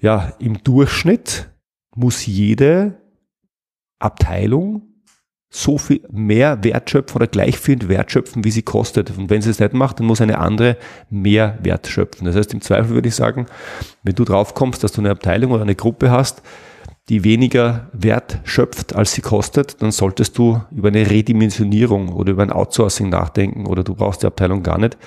ja, 0.00 0.32
im 0.38 0.62
Durchschnitt 0.62 1.50
muss 1.94 2.26
jede 2.26 3.00
Abteilung 3.98 4.82
so 5.50 5.78
viel 5.78 6.02
mehr 6.10 6.62
Wert 6.62 6.90
schöpfen 6.90 7.16
oder 7.16 7.26
gleich 7.26 7.58
viel 7.58 7.88
Wert 7.88 8.12
schöpfen, 8.12 8.44
wie 8.44 8.50
sie 8.50 8.62
kostet. 8.62 9.16
Und 9.16 9.30
wenn 9.30 9.40
sie 9.40 9.50
es 9.50 9.60
nicht 9.60 9.72
macht, 9.72 9.98
dann 9.98 10.06
muss 10.06 10.20
eine 10.20 10.38
andere 10.38 10.76
mehr 11.08 11.58
Wert 11.62 11.86
schöpfen. 11.86 12.26
Das 12.26 12.36
heißt, 12.36 12.52
im 12.52 12.60
Zweifel 12.60 12.90
würde 12.90 13.08
ich 13.08 13.14
sagen, 13.14 13.46
wenn 14.02 14.14
du 14.14 14.24
drauf 14.24 14.54
kommst, 14.54 14.84
dass 14.84 14.92
du 14.92 15.00
eine 15.00 15.10
Abteilung 15.10 15.52
oder 15.52 15.62
eine 15.62 15.74
Gruppe 15.74 16.10
hast, 16.10 16.42
die 17.08 17.24
weniger 17.24 17.88
Wert 17.92 18.40
schöpft, 18.44 18.94
als 18.94 19.12
sie 19.12 19.22
kostet, 19.22 19.80
dann 19.80 19.92
solltest 19.92 20.36
du 20.36 20.60
über 20.70 20.88
eine 20.88 21.08
Redimensionierung 21.08 22.12
oder 22.12 22.32
über 22.32 22.42
ein 22.42 22.52
Outsourcing 22.52 23.08
nachdenken 23.08 23.66
oder 23.66 23.82
du 23.82 23.94
brauchst 23.94 24.22
die 24.22 24.26
Abteilung 24.26 24.62
gar 24.62 24.78
nicht. 24.78 24.98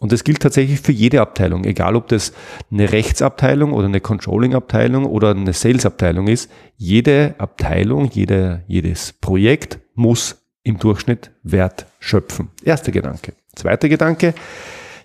Und 0.00 0.10
das 0.10 0.24
gilt 0.24 0.40
tatsächlich 0.40 0.80
für 0.80 0.92
jede 0.92 1.20
Abteilung, 1.20 1.64
egal 1.64 1.94
ob 1.94 2.08
das 2.08 2.32
eine 2.72 2.90
Rechtsabteilung 2.90 3.72
oder 3.72 3.86
eine 3.86 4.00
Controlling-Abteilung 4.00 5.06
oder 5.06 5.30
eine 5.30 5.52
Sales-Abteilung 5.52 6.26
ist. 6.26 6.50
Jede 6.76 7.36
Abteilung, 7.38 8.10
jede, 8.10 8.64
jedes 8.66 9.12
Projekt 9.12 9.78
muss 9.94 10.44
im 10.64 10.78
Durchschnitt 10.78 11.30
Wert 11.44 11.86
schöpfen. 12.00 12.50
Erster 12.64 12.90
Gedanke. 12.90 13.34
Zweiter 13.54 13.88
Gedanke, 13.88 14.34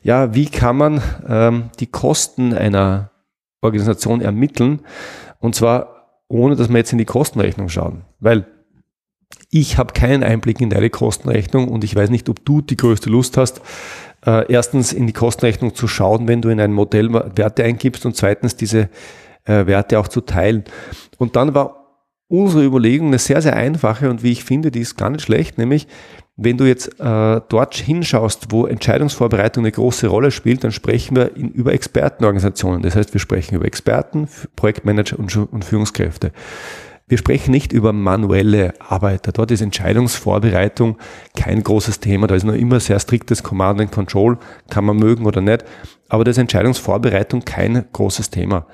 ja, 0.01 0.33
wie 0.33 0.47
kann 0.47 0.77
man 0.77 1.01
ähm, 1.27 1.69
die 1.79 1.87
Kosten 1.87 2.53
einer 2.53 3.11
Organisation 3.61 4.21
ermitteln? 4.21 4.81
Und 5.39 5.53
zwar 5.53 5.98
ohne 6.29 6.55
dass 6.55 6.69
wir 6.69 6.77
jetzt 6.77 6.93
in 6.93 6.97
die 6.97 7.05
Kostenrechnung 7.05 7.67
schauen. 7.67 8.03
Weil 8.19 8.47
ich 9.51 9.77
habe 9.77 9.93
keinen 9.93 10.23
Einblick 10.23 10.61
in 10.61 10.69
deine 10.69 10.89
Kostenrechnung 10.89 11.67
und 11.67 11.83
ich 11.83 11.95
weiß 11.95 12.09
nicht, 12.09 12.29
ob 12.29 12.45
du 12.45 12.61
die 12.61 12.77
größte 12.77 13.09
Lust 13.09 13.35
hast, 13.35 13.61
äh, 14.25 14.51
erstens 14.51 14.93
in 14.93 15.07
die 15.07 15.13
Kostenrechnung 15.13 15.75
zu 15.75 15.87
schauen, 15.87 16.27
wenn 16.27 16.41
du 16.41 16.49
in 16.49 16.59
ein 16.59 16.73
Modell 16.73 17.11
Werte 17.13 17.63
eingibst 17.63 18.05
und 18.05 18.15
zweitens 18.15 18.55
diese 18.55 18.89
äh, 19.45 19.65
Werte 19.65 19.99
auch 19.99 20.07
zu 20.07 20.21
teilen. 20.21 20.63
Und 21.17 21.35
dann 21.35 21.53
war 21.53 21.78
unsere 22.29 22.63
Überlegung 22.63 23.07
eine 23.07 23.19
sehr, 23.19 23.41
sehr 23.41 23.55
einfache 23.55 24.09
und 24.09 24.23
wie 24.23 24.31
ich 24.31 24.45
finde, 24.45 24.71
die 24.71 24.79
ist 24.79 24.95
gar 24.97 25.09
nicht 25.09 25.23
schlecht, 25.23 25.57
nämlich 25.57 25.87
wenn 26.37 26.57
du 26.57 26.63
jetzt 26.63 26.99
äh, 26.99 27.41
dort 27.49 27.75
hinschaust, 27.75 28.45
wo 28.51 28.65
Entscheidungsvorbereitung 28.65 29.65
eine 29.65 29.73
große 29.73 30.07
Rolle 30.07 30.31
spielt, 30.31 30.63
dann 30.63 30.71
sprechen 30.71 31.17
wir 31.17 31.35
in, 31.35 31.49
über 31.49 31.73
Expertenorganisationen. 31.73 32.81
Das 32.81 32.95
heißt, 32.95 33.13
wir 33.13 33.19
sprechen 33.19 33.55
über 33.55 33.65
Experten, 33.65 34.29
Projektmanager 34.55 35.19
und, 35.19 35.35
und 35.35 35.65
Führungskräfte. 35.65 36.31
Wir 37.09 37.17
sprechen 37.17 37.51
nicht 37.51 37.73
über 37.73 37.91
manuelle 37.91 38.73
Arbeiter. 38.79 39.31
Dort 39.33 39.51
ist 39.51 39.61
Entscheidungsvorbereitung 39.61 40.97
kein 41.35 41.61
großes 41.61 41.99
Thema. 41.99 42.27
Da 42.27 42.35
ist 42.35 42.45
noch 42.45 42.53
immer 42.53 42.79
sehr 42.79 42.99
striktes 42.99 43.43
Command 43.43 43.81
and 43.81 43.91
Control, 43.91 44.37
kann 44.69 44.85
man 44.85 44.95
mögen 44.95 45.25
oder 45.25 45.41
nicht. 45.41 45.65
Aber 46.07 46.23
da 46.23 46.31
ist 46.31 46.37
Entscheidungsvorbereitung 46.37 47.43
kein 47.43 47.83
großes 47.91 48.29
Thema. 48.29 48.65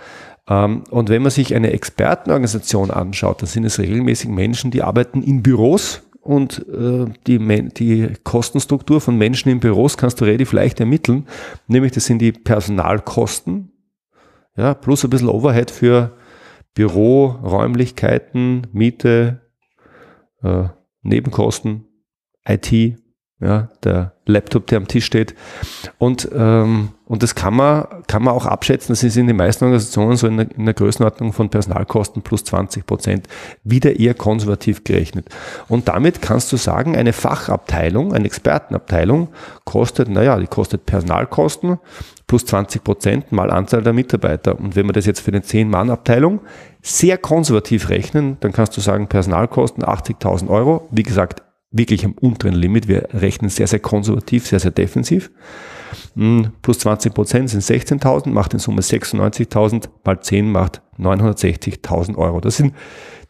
Ähm, 0.47 0.83
und 0.89 1.09
wenn 1.09 1.21
man 1.21 1.31
sich 1.31 1.55
eine 1.55 1.71
Expertenorganisation 1.71 2.91
anschaut, 2.91 3.41
dann 3.41 3.47
sind 3.47 3.65
es 3.65 3.79
regelmäßig 3.79 4.29
Menschen, 4.29 4.71
die 4.71 4.83
arbeiten 4.83 5.21
in 5.21 5.43
Büros, 5.43 6.03
und 6.25 6.65
äh, 6.69 7.05
die, 7.27 7.37
die 7.69 8.13
Kostenstruktur 8.23 8.99
von 8.99 9.15
Menschen 9.15 9.49
in 9.49 9.59
Büros 9.59 9.95
kannst 9.95 10.19
du 10.19 10.25
relativ 10.25 10.53
leicht 10.53 10.79
ermitteln. 10.79 11.27
Nämlich 11.67 11.91
das 11.91 12.05
sind 12.05 12.17
die 12.17 12.31
Personalkosten, 12.31 13.71
ja, 14.57 14.73
plus 14.73 15.03
ein 15.03 15.11
bisschen 15.11 15.29
Overhead 15.29 15.69
für 15.69 16.17
Büro, 16.73 17.27
Räumlichkeiten, 17.27 18.65
Miete, 18.73 19.41
äh, 20.41 20.69
Nebenkosten, 21.03 21.85
IT, 22.43 22.97
ja, 23.41 23.67
der 23.83 24.13
Laptop, 24.25 24.67
der 24.67 24.77
am 24.77 24.87
Tisch 24.87 25.05
steht. 25.05 25.35
Und, 25.97 26.29
ähm, 26.33 26.89
und 27.05 27.21
das 27.21 27.35
kann 27.35 27.53
man, 27.53 27.85
kann 28.07 28.23
man 28.23 28.33
auch 28.33 28.45
abschätzen. 28.45 28.93
Das 28.93 29.03
ist 29.03 29.17
in 29.17 29.27
den 29.27 29.35
meisten 29.35 29.65
Organisationen 29.65 30.15
so 30.15 30.27
in 30.27 30.37
der, 30.37 30.51
in 30.55 30.65
der 30.65 30.73
Größenordnung 30.73 31.33
von 31.33 31.49
Personalkosten 31.49 32.21
plus 32.21 32.45
20 32.45 32.85
Prozent 32.85 33.27
wieder 33.63 33.99
eher 33.99 34.13
konservativ 34.13 34.85
gerechnet. 34.85 35.27
Und 35.67 35.89
damit 35.89 36.21
kannst 36.21 36.51
du 36.53 36.57
sagen, 36.57 36.95
eine 36.95 37.11
Fachabteilung, 37.11 38.13
eine 38.13 38.25
Expertenabteilung 38.25 39.27
kostet, 39.65 40.07
naja, 40.07 40.39
die 40.39 40.47
kostet 40.47 40.85
Personalkosten 40.85 41.77
plus 42.27 42.45
20 42.45 42.83
Prozent 42.83 43.31
mal 43.33 43.51
Anzahl 43.51 43.83
der 43.83 43.93
Mitarbeiter. 43.93 44.57
Und 44.57 44.75
wenn 44.77 44.85
wir 44.85 44.93
das 44.93 45.05
jetzt 45.05 45.19
für 45.19 45.31
eine 45.31 45.41
10-Mann-Abteilung 45.41 46.39
sehr 46.81 47.17
konservativ 47.17 47.89
rechnen, 47.89 48.37
dann 48.39 48.53
kannst 48.53 48.77
du 48.77 48.81
sagen, 48.81 49.07
Personalkosten 49.07 49.83
80.000 49.83 50.47
Euro. 50.49 50.87
Wie 50.89 51.03
gesagt, 51.03 51.43
wirklich 51.75 52.05
am 52.05 52.13
unteren 52.13 52.55
Limit. 52.55 52.87
Wir 52.87 53.09
rechnen 53.13 53.49
sehr, 53.49 53.67
sehr 53.67 53.79
konservativ, 53.79 54.47
sehr, 54.47 54.59
sehr 54.59 54.71
defensiv. 54.71 55.31
Hm, 56.15 56.51
plus 56.61 56.79
20 56.79 57.13
Prozent 57.13 57.49
sind 57.49 57.61
16.000, 57.61 58.29
macht 58.29 58.53
in 58.53 58.59
Summe 58.59 58.81
96.000, 58.81 59.89
mal 60.03 60.19
10 60.19 60.51
macht 60.51 60.81
960.000 60.97 62.17
Euro. 62.17 62.39
Das 62.39 62.57
sind 62.57 62.73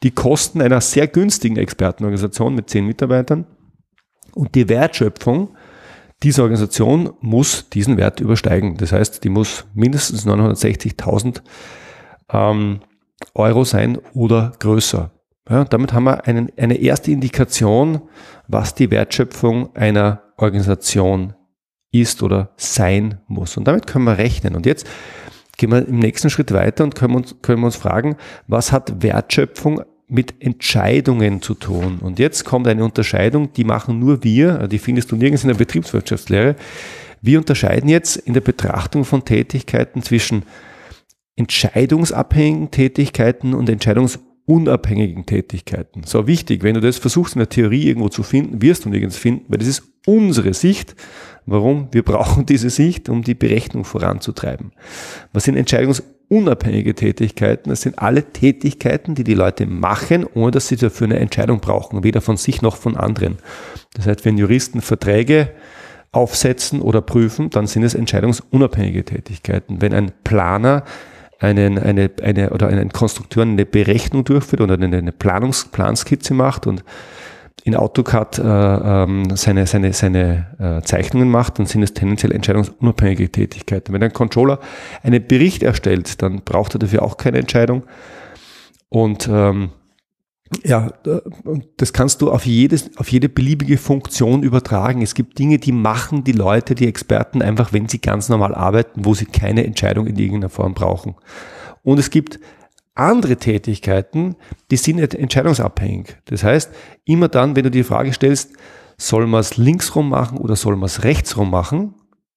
die 0.04 0.12
Kosten 0.12 0.62
einer 0.62 0.82
sehr 0.82 1.08
günstigen 1.08 1.58
Expertenorganisation 1.58 2.54
mit 2.56 2.70
10 2.70 2.86
Mitarbeitern. 2.86 3.46
Und 4.34 4.56
die 4.56 4.70
Wertschöpfung 4.70 5.56
dieser 6.24 6.44
Organisation 6.44 7.14
muss 7.22 7.70
diesen 7.70 7.98
Wert 7.98 8.20
übersteigen. 8.20 8.78
Das 8.78 8.92
heißt, 8.92 9.24
die 9.24 9.30
muss 9.30 9.66
mindestens 9.74 10.25
960.000 10.25 11.42
ähm, 12.32 12.80
Euro 13.34 13.64
sein 13.64 13.98
oder 14.14 14.54
größer. 14.60 15.12
Ja, 15.50 15.64
damit 15.64 15.94
haben 15.94 16.06
wir 16.06 16.25
einen, 16.25 16.52
eine 16.58 16.78
erste 16.78 17.12
Indikation, 17.12 18.02
was 18.48 18.74
die 18.74 18.90
Wertschöpfung 18.90 19.75
einer 19.75 20.24
Organisation 20.38 21.34
ist 21.92 22.24
oder 22.24 22.52
sein 22.58 23.20
muss. 23.28 23.56
Und 23.56 23.68
damit 23.68 23.86
können 23.88 24.06
wir 24.06 24.18
rechnen. 24.18 24.56
Und 24.56 24.66
jetzt 24.66 24.88
gehen 25.58 25.72
wir 25.72 25.88
im 25.88 26.00
nächsten 26.00 26.30
Schritt 26.30 26.52
weiter 26.52 26.84
und 26.84 26.96
können 26.96 27.16
uns, 27.16 27.36
können 27.42 27.62
wir 27.62 27.68
uns 27.68 27.75
fragen, 27.75 28.18
was 28.48 28.72
hat 28.72 29.04
Wertschöpfung 29.04 29.82
mit 30.08 30.34
Entscheidungen 30.40 31.42
zu 31.42 31.54
tun? 31.54 32.00
Und 32.02 32.20
jetzt 32.20 32.44
kommt 32.44 32.68
eine 32.68 32.84
Unterscheidung, 32.84 33.54
die 33.54 33.64
machen 33.64 34.00
nur 34.00 34.24
wir, 34.24 34.68
die 34.68 34.80
findest 34.80 35.12
du 35.12 35.16
nirgends 35.16 35.44
in 35.44 35.50
der 35.50 35.56
Betriebswirtschaftslehre. 35.56 36.56
Wir 37.22 37.40
unterscheiden 37.40 37.90
jetzt 37.90 38.18
in 38.18 38.34
der 38.34 38.42
Betrachtung 38.42 39.06
von 39.06 39.25
Tätigkeiten 39.25 40.02
zwischen 40.02 40.44
entscheidungsabhängigen 41.36 42.72
Tätigkeiten 42.72 43.54
und 43.54 43.70
entscheidungs 43.70 44.20
unabhängigen 44.46 45.25
Tätigkeiten. 45.25 46.04
So 46.06 46.28
wichtig, 46.28 46.64
wenn 46.64 46.75
du 46.75 46.82
das 46.82 46.98
versuchst 46.98 47.36
in 47.36 47.40
der 47.40 47.50
Theorie 47.50 47.88
irgendwo 47.88 48.10
zu 48.10 48.24
finden, 48.24 48.62
wirst 48.62 48.86
du 48.86 48.90
nirgends 48.90 49.18
finden, 49.18 49.46
weil 49.48 49.58
das 49.58 49.68
ist 49.68 49.84
unsere 50.06 50.54
Sicht. 50.54 50.96
Warum? 51.46 51.88
Wir 51.92 52.04
brauchen 52.04 52.46
diese 52.48 52.70
Sicht, 52.70 53.10
um 53.10 53.24
die 53.24 53.34
Berechnung 53.34 53.86
voranzutreiben. 53.86 54.72
Was 55.34 55.46
sind 55.46 55.56
Entscheidungs 55.56 56.04
unabhängige 56.30 56.96
Tätigkeiten. 56.96 57.70
Das 57.70 57.82
sind 57.82 58.00
alle 58.00 58.24
Tätigkeiten, 58.24 59.16
die 59.16 59.24
die 59.24 59.34
Leute 59.34 59.66
machen, 59.66 60.25
ohne 60.34 60.52
dass 60.52 60.68
sie 60.68 60.75
dafür 60.75 61.06
eine 61.06 61.20
Entscheidung 61.20 61.60
brauchen, 61.60 62.04
weder 62.04 62.22
von 62.22 62.38
sich 62.38 62.62
noch 62.62 62.75
von 62.78 62.98
anderen. 62.98 63.38
Das 63.94 64.08
heißt, 64.08 64.25
wenn 64.25 64.38
Juristen 64.38 64.82
Verträge 64.82 65.52
aufsetzen 66.12 66.82
oder 66.82 67.02
prüfen, 67.02 67.50
dann 67.50 67.68
sind 67.68 67.84
es 67.84 67.94
entscheidungsunabhängige 67.94 69.06
Tätigkeiten. 69.06 69.82
Wenn 69.82 69.94
ein 69.94 70.12
Planer 70.24 70.84
einen, 71.39 71.77
eine, 71.77 72.10
eine, 72.22 72.50
oder 72.51 72.68
ein 72.68 72.89
Konstrukteur 72.92 73.44
eine 73.44 73.65
Berechnung 73.65 74.24
durchführt 74.24 74.62
oder 74.62 74.75
eine, 74.75 74.98
eine 74.98 75.12
Planungs, 75.12 75.65
Planskizze 75.65 76.34
macht 76.34 76.68
und 76.68 76.84
in 77.63 77.75
AutoCAD 77.75 78.38
äh, 78.38 78.44
ähm, 78.44 79.36
seine, 79.36 79.65
seine, 79.65 79.92
seine 79.94 80.48
äh, 80.60 80.86
Zeichnungen 80.86 81.30
macht, 81.30 81.58
dann 81.58 81.65
sind 81.65 81.82
es 81.82 81.94
tendenziell 81.94 82.32
entscheidungsunabhängige 82.32 83.32
Tätigkeiten. 83.32 83.92
Wenn 83.92 84.04
ein 84.04 84.13
Controller 84.13 84.60
einen 85.01 85.25
Bericht 85.25 85.63
erstellt, 85.63 86.22
dann 86.22 86.42
braucht 86.44 86.75
er 86.75 86.80
dafür 86.80 87.01
auch 87.01 87.18
keine 87.18 87.39
Entscheidung. 87.39 87.84
Und 88.89 89.27
ähm, 89.32 89.72
ja, 90.64 90.94
das 91.78 91.92
kannst 91.92 92.22
du 92.22 92.32
auf, 92.32 92.46
jedes, 92.46 92.96
auf 92.98 93.12
jede 93.12 93.30
beliebige 93.30 93.78
Funktion 93.78 94.44
übertragen. 94.44 95.02
Es 95.02 95.16
gibt 95.16 95.40
Dinge, 95.40 95.58
die 95.58 95.72
machen 95.72 96.24
die 96.24 96.34
Leute, 96.34 96.75
die 96.75 96.88
Experten 96.88 97.42
einfach, 97.42 97.74
wenn 97.74 97.88
sie 97.88 98.00
ganz 98.00 98.30
normal 98.30 98.54
arbeiten, 98.54 99.06
wo 99.06 99.16
sie 99.16 99.25
keine 99.25 99.66
Entscheidung 99.66 100.06
in 100.06 100.18
irgendeiner 100.18 100.50
Form 100.50 100.75
brauchen. 100.75 101.16
Und 101.82 101.98
es 102.00 102.12
gibt 102.12 102.40
andere 102.94 103.38
Tätigkeiten, 103.38 104.36
die 104.72 104.78
sind 104.78 105.00
entscheidungsabhängig. 105.00 106.16
Das 106.25 106.44
heißt, 106.44 106.72
immer 107.06 107.28
dann, 107.28 107.56
wenn 107.56 107.64
du 107.64 107.72
die 107.72 107.84
Frage 107.84 108.14
stellst, 108.14 108.54
soll 108.98 109.28
man 109.28 109.42
es 109.42 109.58
linksrum 109.58 110.10
machen 110.10 110.38
oder 110.38 110.56
soll 110.56 110.75
man 110.75 110.86
es 110.86 111.04
rechtsrum 111.04 111.50
machen, 111.50 111.96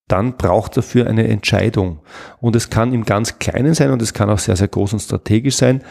dann 0.09 0.37
braucht 0.39 0.77
dafür 0.77 1.07
eine 1.07 1.29
Entscheidung. 1.29 2.01
Und 2.41 2.57
es 2.57 2.71
kann 2.71 2.93
im 2.95 3.05
ganz 3.05 3.39
Kleinen 3.39 3.75
sein 3.75 3.91
und 3.91 4.01
es 4.01 4.15
kann 4.15 4.31
auch 4.31 4.39
sehr, 4.39 4.57
sehr 4.57 4.69
groß 4.69 4.95
und 4.95 5.01
strategisch 5.01 5.57
sein. 5.57 5.83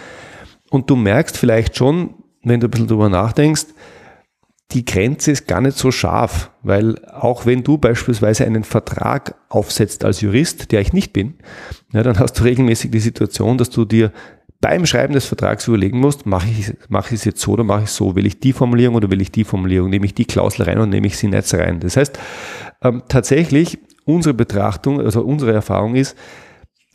Und 0.70 0.90
du 0.90 0.96
merkst 0.96 1.38
vielleicht 1.38 1.78
schon, 1.78 2.16
wenn 2.44 2.60
du 2.60 2.68
ein 2.68 2.72
bisschen 2.72 2.88
drüber 2.88 3.10
nachdenkst, 3.10 3.68
die 4.72 4.84
Grenze 4.84 5.32
ist 5.32 5.48
gar 5.48 5.62
nicht 5.62 5.78
so 5.78 5.92
scharf, 5.92 6.52
weil 6.62 7.04
auch 7.06 7.46
wenn 7.46 7.64
du 7.64 7.78
beispielsweise 7.78 8.46
einen 8.46 8.66
Vertrag 8.66 9.36
aufsetzt 9.48 10.04
als 10.04 10.20
Jurist, 10.20 10.72
der 10.74 10.82
ich 10.82 10.92
nicht 10.92 11.14
bin, 11.14 11.36
ja, 11.94 12.04
dann 12.04 12.20
hast 12.20 12.34
du 12.34 12.44
regelmäßig 12.44 12.92
die 12.92 13.00
Situation, 13.00 13.58
dass 13.58 13.70
du 13.70 13.86
dir 13.86 14.12
beim 14.60 14.86
Schreiben 14.86 15.14
des 15.14 15.26
Vertrags 15.26 15.68
überlegen 15.68 16.00
musst, 16.00 16.26
mache 16.26 16.48
ich, 16.50 16.74
mache 16.90 17.14
ich 17.14 17.22
es 17.22 17.26
jetzt 17.26 17.42
so 17.42 17.52
oder 17.54 17.64
mache 17.64 17.84
ich 17.84 17.90
es 17.90 17.96
so? 17.96 18.16
Will 18.16 18.26
ich 18.26 18.40
die 18.40 18.54
Formulierung 18.54 18.96
oder 18.96 19.10
will 19.10 19.22
ich 19.22 19.32
die 19.32 19.44
Formulierung? 19.44 19.90
Nehme 19.90 20.06
ich 20.06 20.16
die 20.16 20.26
Klausel 20.26 20.64
rein 20.64 20.78
oder 20.78 20.88
nehme 20.88 21.08
ich 21.08 21.18
sie 21.18 21.28
nicht 21.28 21.54
rein? 21.54 21.80
Das 21.80 21.96
heißt, 21.96 22.20
ähm, 22.82 23.04
tatsächlich 23.08 23.78
unsere 24.06 24.34
Betrachtung, 24.34 25.00
also 25.00 25.22
unsere 25.22 25.54
Erfahrung 25.54 25.96
ist, 25.96 26.18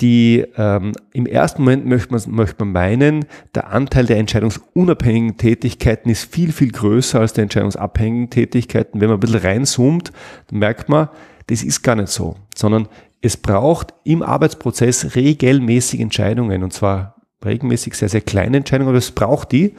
die 0.02 0.44
ähm, 0.56 0.92
im 1.12 1.26
ersten 1.26 1.62
Moment 1.62 1.86
möchte 1.86 2.12
man, 2.12 2.22
möchte 2.26 2.64
man 2.64 2.72
meinen, 2.72 3.24
der 3.54 3.68
Anteil 3.68 4.04
der 4.04 4.18
entscheidungsunabhängigen 4.18 5.38
Tätigkeiten 5.38 6.10
ist 6.10 6.30
viel, 6.30 6.52
viel 6.52 6.72
größer 6.72 7.20
als 7.20 7.32
der 7.32 7.44
entscheidungsabhängigen 7.44 8.28
Tätigkeiten. 8.28 9.00
Wenn 9.00 9.08
man 9.08 9.18
ein 9.18 9.20
bisschen 9.20 9.40
reinzoomt, 9.40 10.12
dann 10.48 10.58
merkt 10.58 10.88
man, 10.88 11.08
das 11.46 11.62
ist 11.62 11.82
gar 11.82 11.94
nicht 11.94 12.08
so, 12.08 12.36
sondern 12.54 12.88
es 13.20 13.36
braucht 13.36 13.94
im 14.02 14.22
Arbeitsprozess 14.22 15.14
regelmäßig 15.14 16.00
Entscheidungen 16.00 16.64
und 16.64 16.72
zwar 16.72 17.22
regelmäßig 17.44 17.94
sehr, 17.94 18.08
sehr 18.08 18.20
kleine 18.20 18.58
Entscheidungen, 18.58 18.88
aber 18.88 18.98
es 18.98 19.12
braucht 19.12 19.52
die. 19.52 19.74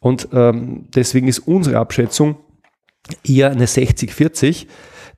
Und 0.00 0.28
ähm, 0.32 0.88
deswegen 0.94 1.28
ist 1.28 1.40
unsere 1.40 1.78
Abschätzung 1.78 2.36
eher 3.24 3.50
eine 3.50 3.66
60-40. 3.66 4.66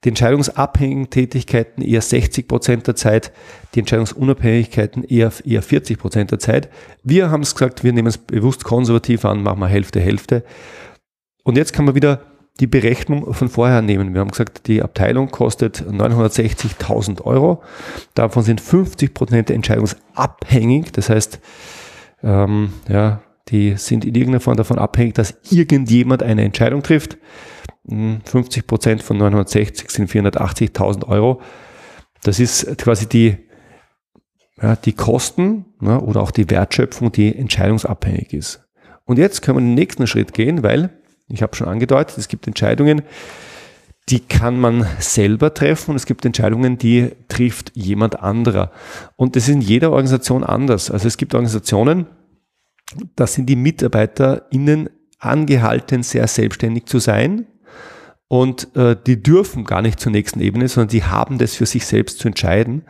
Die 0.05 0.11
entscheidungsabhängigen 0.11 1.09
Tätigkeiten 1.09 1.81
eher 1.83 2.03
60 2.03 2.47
Prozent 2.47 2.87
der 2.87 2.95
Zeit, 2.95 3.33
die 3.75 3.81
Entscheidungsunabhängigkeiten 3.81 5.03
eher, 5.05 5.33
eher 5.45 5.63
40 5.63 5.99
Prozent 5.99 6.31
der 6.31 6.39
Zeit. 6.39 6.69
Wir 7.03 7.31
haben 7.31 7.43
es 7.43 7.55
gesagt, 7.55 7.85
wir 7.85 7.93
nehmen 7.93 8.09
es 8.09 8.19
bewusst 8.19 8.65
konservativ 8.65 9.25
an, 9.25 9.43
machen 9.43 9.61
wir 9.61 9.69
Hälfte, 9.69 10.01
Hälfte. 10.01 10.45
Und 11.43 11.57
jetzt 11.57 11.73
kann 11.73 11.87
man 11.87 11.95
wieder 11.95 12.21
die 12.61 12.67
Berechnung 12.67 13.33
von 13.35 13.49
vorher 13.49 13.83
nehmen. 13.83 14.15
Wir 14.15 14.21
haben 14.21 14.31
gesagt, 14.31 14.69
die 14.69 14.83
Abteilung 14.83 15.31
kostet 15.31 15.83
960.000 15.83 17.23
Euro. 17.23 17.63
Davon 18.15 18.45
sind 18.45 18.61
50 18.61 19.13
Prozent 19.13 19.51
entscheidungsabhängig. 19.51 20.93
Das 20.93 21.09
heißt, 21.11 21.41
ähm, 22.23 22.75
ja, 22.89 23.23
die 23.49 23.77
sind 23.77 24.05
in 24.05 24.15
irgendeiner 24.15 24.41
Form 24.41 24.57
davon 24.57 24.79
abhängig, 24.79 25.15
dass 25.15 25.37
irgendjemand 25.51 26.23
eine 26.23 26.43
Entscheidung 26.43 26.83
trifft. 26.83 27.19
50 27.89 28.63
hm, 28.63 28.67
Prozent 28.67 29.03
von 29.03 29.19
960 29.19 29.91
sind 29.91 30.11
480.000 30.11 31.07
Euro. 31.07 31.41
Das 32.23 32.41
ist 32.41 32.79
quasi 32.79 33.07
die, 33.07 33.37
ja, 34.61 34.77
die 34.77 34.93
Kosten 34.93 35.67
ja, 35.81 35.99
oder 35.99 36.23
auch 36.23 36.31
die 36.31 36.49
Wertschöpfung, 36.49 37.13
die 37.13 37.37
entscheidungsabhängig 37.37 38.33
ist. 38.33 38.65
Und 39.05 39.19
jetzt 39.19 39.43
können 39.43 39.59
wir 39.59 39.63
den 39.63 39.75
nächsten 39.75 40.07
Schritt 40.07 40.33
gehen, 40.33 40.63
weil, 40.63 40.91
ich 41.29 41.43
habe 41.43 41.55
schon 41.55 41.69
angedeutet, 41.69 42.17
es 42.17 42.29
gibt 42.29 42.47
Entscheidungen, 42.47 43.03
die 44.09 44.21
kann 44.21 44.61
man 44.61 44.87
selber 44.99 45.55
treffen 45.55 45.93
und 45.93 45.97
es 45.97 46.07
gibt 46.07 46.25
Entscheidungen, 46.25 46.77
die 46.77 47.13
trifft 47.29 47.73
jemand 47.75 48.21
anderer. 48.21 48.71
Und 49.17 49.37
das 49.37 49.45
ist 49.45 49.55
in 49.55 49.61
jeder 49.61 49.91
Organisation 49.91 50.45
anders. 50.45 50.91
Also 50.91 51.09
es 51.09 51.17
gibt 51.17 51.35
Organisationen, 51.35 52.07
da 53.17 53.27
sind 53.27 53.47
die 53.47 53.57
MitarbeiterInnen 53.57 54.91
angehalten, 55.19 56.03
sehr 56.03 56.27
selbstständig 56.29 56.87
zu 56.87 56.99
sein. 56.99 57.47
Und 58.35 58.75
äh, 58.75 58.97
die 59.07 59.23
dürfen 59.23 59.63
gar 59.63 59.81
nicht 59.81 60.01
zur 60.01 60.11
nächsten 60.11 60.41
Ebene, 60.41 60.67
sondern 60.67 60.89
die 60.89 61.05
haben 61.05 61.39
das 61.39 61.55
für 61.55 61.67
sich 61.67 61.87
selbst 61.87 62.19
zu 62.19 62.27
entscheiden. 62.27 62.83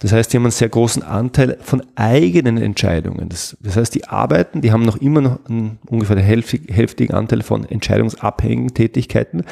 Das 0.00 0.12
heißt, 0.12 0.30
die 0.30 0.36
haben 0.36 0.44
einen 0.44 0.50
sehr 0.50 0.68
großen 0.68 1.02
Anteil 1.02 1.56
von 1.62 1.82
eigenen 1.94 2.58
Entscheidungen. 2.58 3.30
Das, 3.30 3.56
das 3.60 3.76
heißt, 3.76 3.94
die 3.94 4.04
arbeiten, 4.04 4.60
die 4.60 4.70
haben 4.70 4.82
noch 4.82 4.98
immer 4.98 5.22
noch 5.22 5.38
einen, 5.48 5.78
ungefähr 5.88 6.16
den 6.16 6.26
hälftigen 6.26 7.14
Anteil 7.14 7.40
von 7.40 7.64
entscheidungsabhängigen 7.64 8.74
Tätigkeiten, 8.74 9.44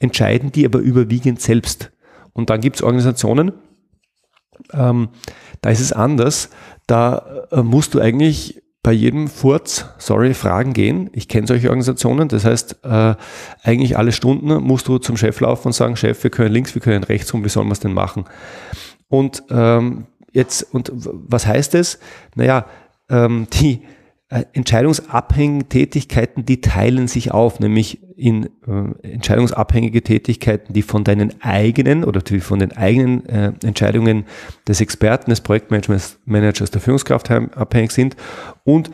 entscheiden 0.00 0.50
die 0.50 0.66
aber 0.66 0.80
überwiegend 0.80 1.40
selbst. 1.40 1.92
Und 2.32 2.50
dann 2.50 2.60
gibt 2.60 2.74
es 2.74 2.82
Organisationen, 2.82 3.52
ähm, 4.72 5.10
da 5.60 5.70
ist 5.70 5.78
es 5.78 5.92
anders. 5.92 6.50
Da 6.88 7.46
äh, 7.52 7.62
musst 7.62 7.94
du 7.94 8.00
eigentlich 8.00 8.64
bei 8.82 8.92
jedem 8.92 9.28
Furz, 9.28 9.86
sorry, 9.98 10.34
Fragen 10.34 10.72
gehen. 10.72 11.10
Ich 11.12 11.28
kenne 11.28 11.46
solche 11.46 11.68
Organisationen. 11.68 12.28
Das 12.28 12.44
heißt, 12.44 12.84
äh, 12.84 13.14
eigentlich 13.62 13.98
alle 13.98 14.12
Stunden 14.12 14.62
musst 14.62 14.88
du 14.88 14.98
zum 14.98 15.16
Chef 15.16 15.40
laufen 15.40 15.68
und 15.68 15.72
sagen, 15.72 15.96
Chef, 15.96 16.22
wir 16.22 16.30
können 16.30 16.52
links, 16.52 16.74
wir 16.74 16.82
können 16.82 17.04
rechts 17.04 17.32
rum, 17.34 17.44
wie 17.44 17.48
sollen 17.48 17.66
wir 17.68 17.72
es 17.72 17.80
denn 17.80 17.92
machen? 17.92 18.24
Und 19.08 19.42
ähm, 19.50 20.06
jetzt, 20.32 20.62
und 20.72 20.92
was 20.94 21.46
heißt 21.46 21.74
es? 21.74 21.98
Naja, 22.34 22.66
ähm, 23.10 23.46
die 23.54 23.82
äh, 24.30 24.44
entscheidungsabhängigen 24.52 25.70
Tätigkeiten, 25.70 26.44
die 26.44 26.60
teilen 26.60 27.08
sich 27.08 27.32
auf, 27.32 27.60
nämlich 27.60 28.00
in 28.16 28.44
äh, 28.66 29.08
entscheidungsabhängige 29.12 30.02
Tätigkeiten, 30.02 30.74
die 30.74 30.82
von 30.82 31.02
deinen 31.04 31.40
eigenen 31.40 32.04
oder 32.04 32.20
die 32.20 32.40
von 32.40 32.58
den 32.58 32.76
eigenen 32.76 33.24
äh, 33.26 33.52
Entscheidungen 33.64 34.26
des 34.66 34.80
Experten, 34.80 35.30
des 35.30 35.40
Projektmanagers, 35.40 36.70
der 36.70 36.80
Führungskraft 36.80 37.30
abhängig 37.30 37.92
sind 37.92 38.16
und 38.64 38.90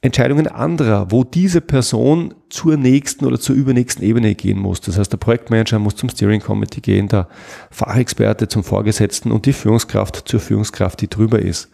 Entscheidungen 0.00 0.48
anderer, 0.48 1.10
wo 1.10 1.24
diese 1.24 1.60
Person 1.60 2.34
zur 2.48 2.76
nächsten 2.76 3.24
oder 3.24 3.38
zur 3.38 3.54
übernächsten 3.54 4.04
Ebene 4.04 4.34
gehen 4.34 4.58
muss. 4.58 4.80
Das 4.80 4.98
heißt, 4.98 5.12
der 5.12 5.16
Projektmanager 5.16 5.78
muss 5.78 5.96
zum 5.96 6.08
Steering 6.08 6.40
Committee 6.40 6.80
gehen, 6.80 7.08
der 7.08 7.28
Fachexperte 7.70 8.48
zum 8.48 8.64
Vorgesetzten 8.64 9.30
und 9.30 9.46
die 9.46 9.52
Führungskraft 9.52 10.28
zur 10.28 10.40
Führungskraft, 10.40 11.00
die 11.00 11.08
drüber 11.08 11.38
ist. 11.40 11.68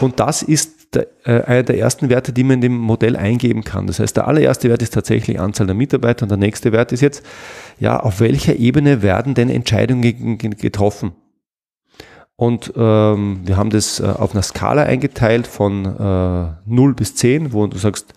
Und 0.00 0.18
das 0.18 0.42
ist 0.42 0.79
der, 0.94 1.06
äh, 1.24 1.42
einer 1.42 1.62
der 1.62 1.78
ersten 1.78 2.10
Werte, 2.10 2.32
die 2.32 2.42
man 2.42 2.54
in 2.54 2.60
dem 2.62 2.76
Modell 2.76 3.16
eingeben 3.16 3.64
kann. 3.64 3.86
Das 3.86 4.00
heißt, 4.00 4.16
der 4.16 4.26
allererste 4.26 4.68
Wert 4.68 4.82
ist 4.82 4.94
tatsächlich 4.94 5.40
Anzahl 5.40 5.66
der 5.66 5.76
Mitarbeiter 5.76 6.24
und 6.24 6.30
der 6.30 6.38
nächste 6.38 6.72
Wert 6.72 6.92
ist 6.92 7.00
jetzt, 7.00 7.24
ja, 7.78 8.00
auf 8.00 8.20
welcher 8.20 8.56
Ebene 8.56 9.02
werden 9.02 9.34
denn 9.34 9.50
Entscheidungen 9.50 10.38
getroffen? 10.38 11.12
Und 12.40 12.72
ähm, 12.74 13.42
wir 13.44 13.58
haben 13.58 13.68
das 13.68 14.00
äh, 14.00 14.04
auf 14.04 14.32
einer 14.32 14.42
Skala 14.42 14.84
eingeteilt 14.84 15.46
von 15.46 15.84
äh, 15.84 16.48
0 16.64 16.94
bis 16.94 17.14
10, 17.16 17.52
wo 17.52 17.66
du 17.66 17.76
sagst, 17.76 18.14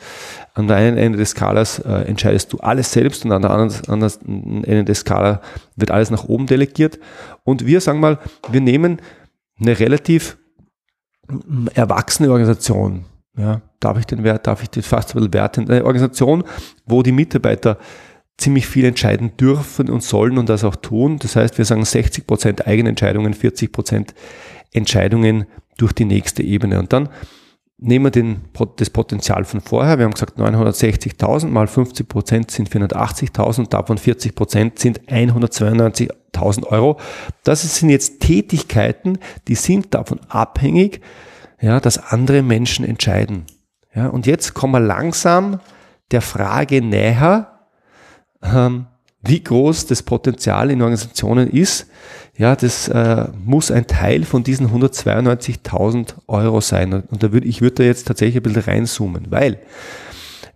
an 0.54 0.70
der 0.70 0.78
einen 0.78 0.96
Ende 0.96 1.18
des 1.18 1.32
Skalas 1.32 1.80
äh, 1.80 1.92
entscheidest 2.08 2.54
du 2.54 2.60
alles 2.60 2.94
selbst 2.94 3.26
und 3.26 3.34
an 3.34 3.42
der 3.42 3.52
anderen, 3.52 3.86
anderen 3.90 4.64
Ende 4.64 4.86
des 4.86 5.00
Skala 5.00 5.42
wird 5.76 5.92
alles 5.92 6.10
nach 6.10 6.24
oben 6.24 6.48
delegiert. 6.48 7.00
Und 7.44 7.66
wir 7.66 7.82
sagen 7.82 8.00
mal, 8.00 8.18
wir 8.50 8.62
nehmen 8.62 9.02
eine 9.60 9.78
relativ 9.78 10.38
erwachsene 11.74 12.32
Organisation. 12.32 13.06
Ja, 13.38 13.62
darf 13.80 13.98
ich 13.98 14.06
den 14.06 14.24
Wert, 14.24 14.46
darf 14.46 14.62
ich 14.62 14.70
den 14.70 14.84
fast 14.84 15.12
ein 15.12 15.14
bisschen 15.16 15.34
werten? 15.34 15.70
Eine 15.70 15.86
Organisation, 15.86 16.44
wo 16.86 17.02
die 17.02 17.12
Mitarbeiter 17.12 17.78
ziemlich 18.38 18.68
viel 18.68 18.86
entscheiden 18.86 19.36
dürfen 19.38 19.90
und 19.90 20.04
sollen 20.04 20.38
und 20.38 20.50
das 20.50 20.64
auch 20.64 20.76
tun. 20.76 21.18
Das 21.20 21.36
heißt, 21.36 21.58
wir 21.58 21.66
sagen 21.66 21.86
60 21.86 22.28
Prozent 22.28 22.68
Eigenentscheidungen, 22.68 23.34
40 23.34 23.72
Prozent 23.72 24.14
Entscheidungen 24.72 25.46
durch 25.78 25.94
die 25.94 26.06
nächste 26.06 26.44
Ebene. 26.44 26.80
Und 26.80 26.94
dann 26.94 27.10
nehmen 27.78 28.06
wir 28.06 28.12
den, 28.12 28.42
das 28.78 28.90
Potenzial 28.90 29.46
von 29.46 29.62
vorher. 29.62 29.98
Wir 29.98 30.06
haben 30.06 30.14
gesagt, 30.14 30.38
960.000 30.38 31.48
mal 31.48 31.68
50 31.68 32.08
Prozent 32.08 32.52
sind 32.52 32.70
480.000, 32.70 33.70
davon 33.70 33.98
40 33.98 34.36
Prozent 34.36 34.80
sind 34.80 35.02
192.000 35.10 36.12
Euro. 36.42 37.00
Das 37.44 37.62
sind 37.62 37.90
jetzt 37.90 38.20
Tätigkeiten, 38.20 39.20
die 39.48 39.56
sind 39.56 39.94
davon 39.94 40.20
abhängig, 40.28 41.02
ja, 41.62 41.80
dass 41.80 42.12
andere 42.12 42.42
Menschen 42.42 42.86
entscheiden. 42.86 43.46
Ja, 43.96 44.08
und 44.08 44.26
jetzt 44.26 44.54
kommen 44.54 44.74
wir 44.74 44.80
langsam 44.80 45.60
der 46.12 46.22
Frage 46.22 46.82
näher, 46.82 47.60
ähm, 48.42 48.88
wie 49.22 49.42
groß 49.42 49.86
das 49.86 50.04
Potenzial 50.04 50.70
in 50.72 50.82
Organisationen 50.82 51.50
ist. 51.50 51.88
Ja, 52.36 52.56
das 52.56 52.88
äh, 52.90 53.28
muss 53.46 53.72
ein 53.72 53.88
Teil 53.88 54.26
von 54.26 54.44
diesen 54.44 54.70
192.000 54.70 56.16
Euro 56.28 56.62
sein. 56.62 56.94
Und 56.94 57.24
da 57.24 57.32
würde 57.32 57.48
ich 57.48 57.62
würde 57.62 57.76
da 57.76 57.84
jetzt 57.84 58.08
tatsächlich 58.08 58.38
ein 58.38 58.44
bisschen 58.44 58.64
reinzoomen, 58.64 59.28
weil 59.30 59.60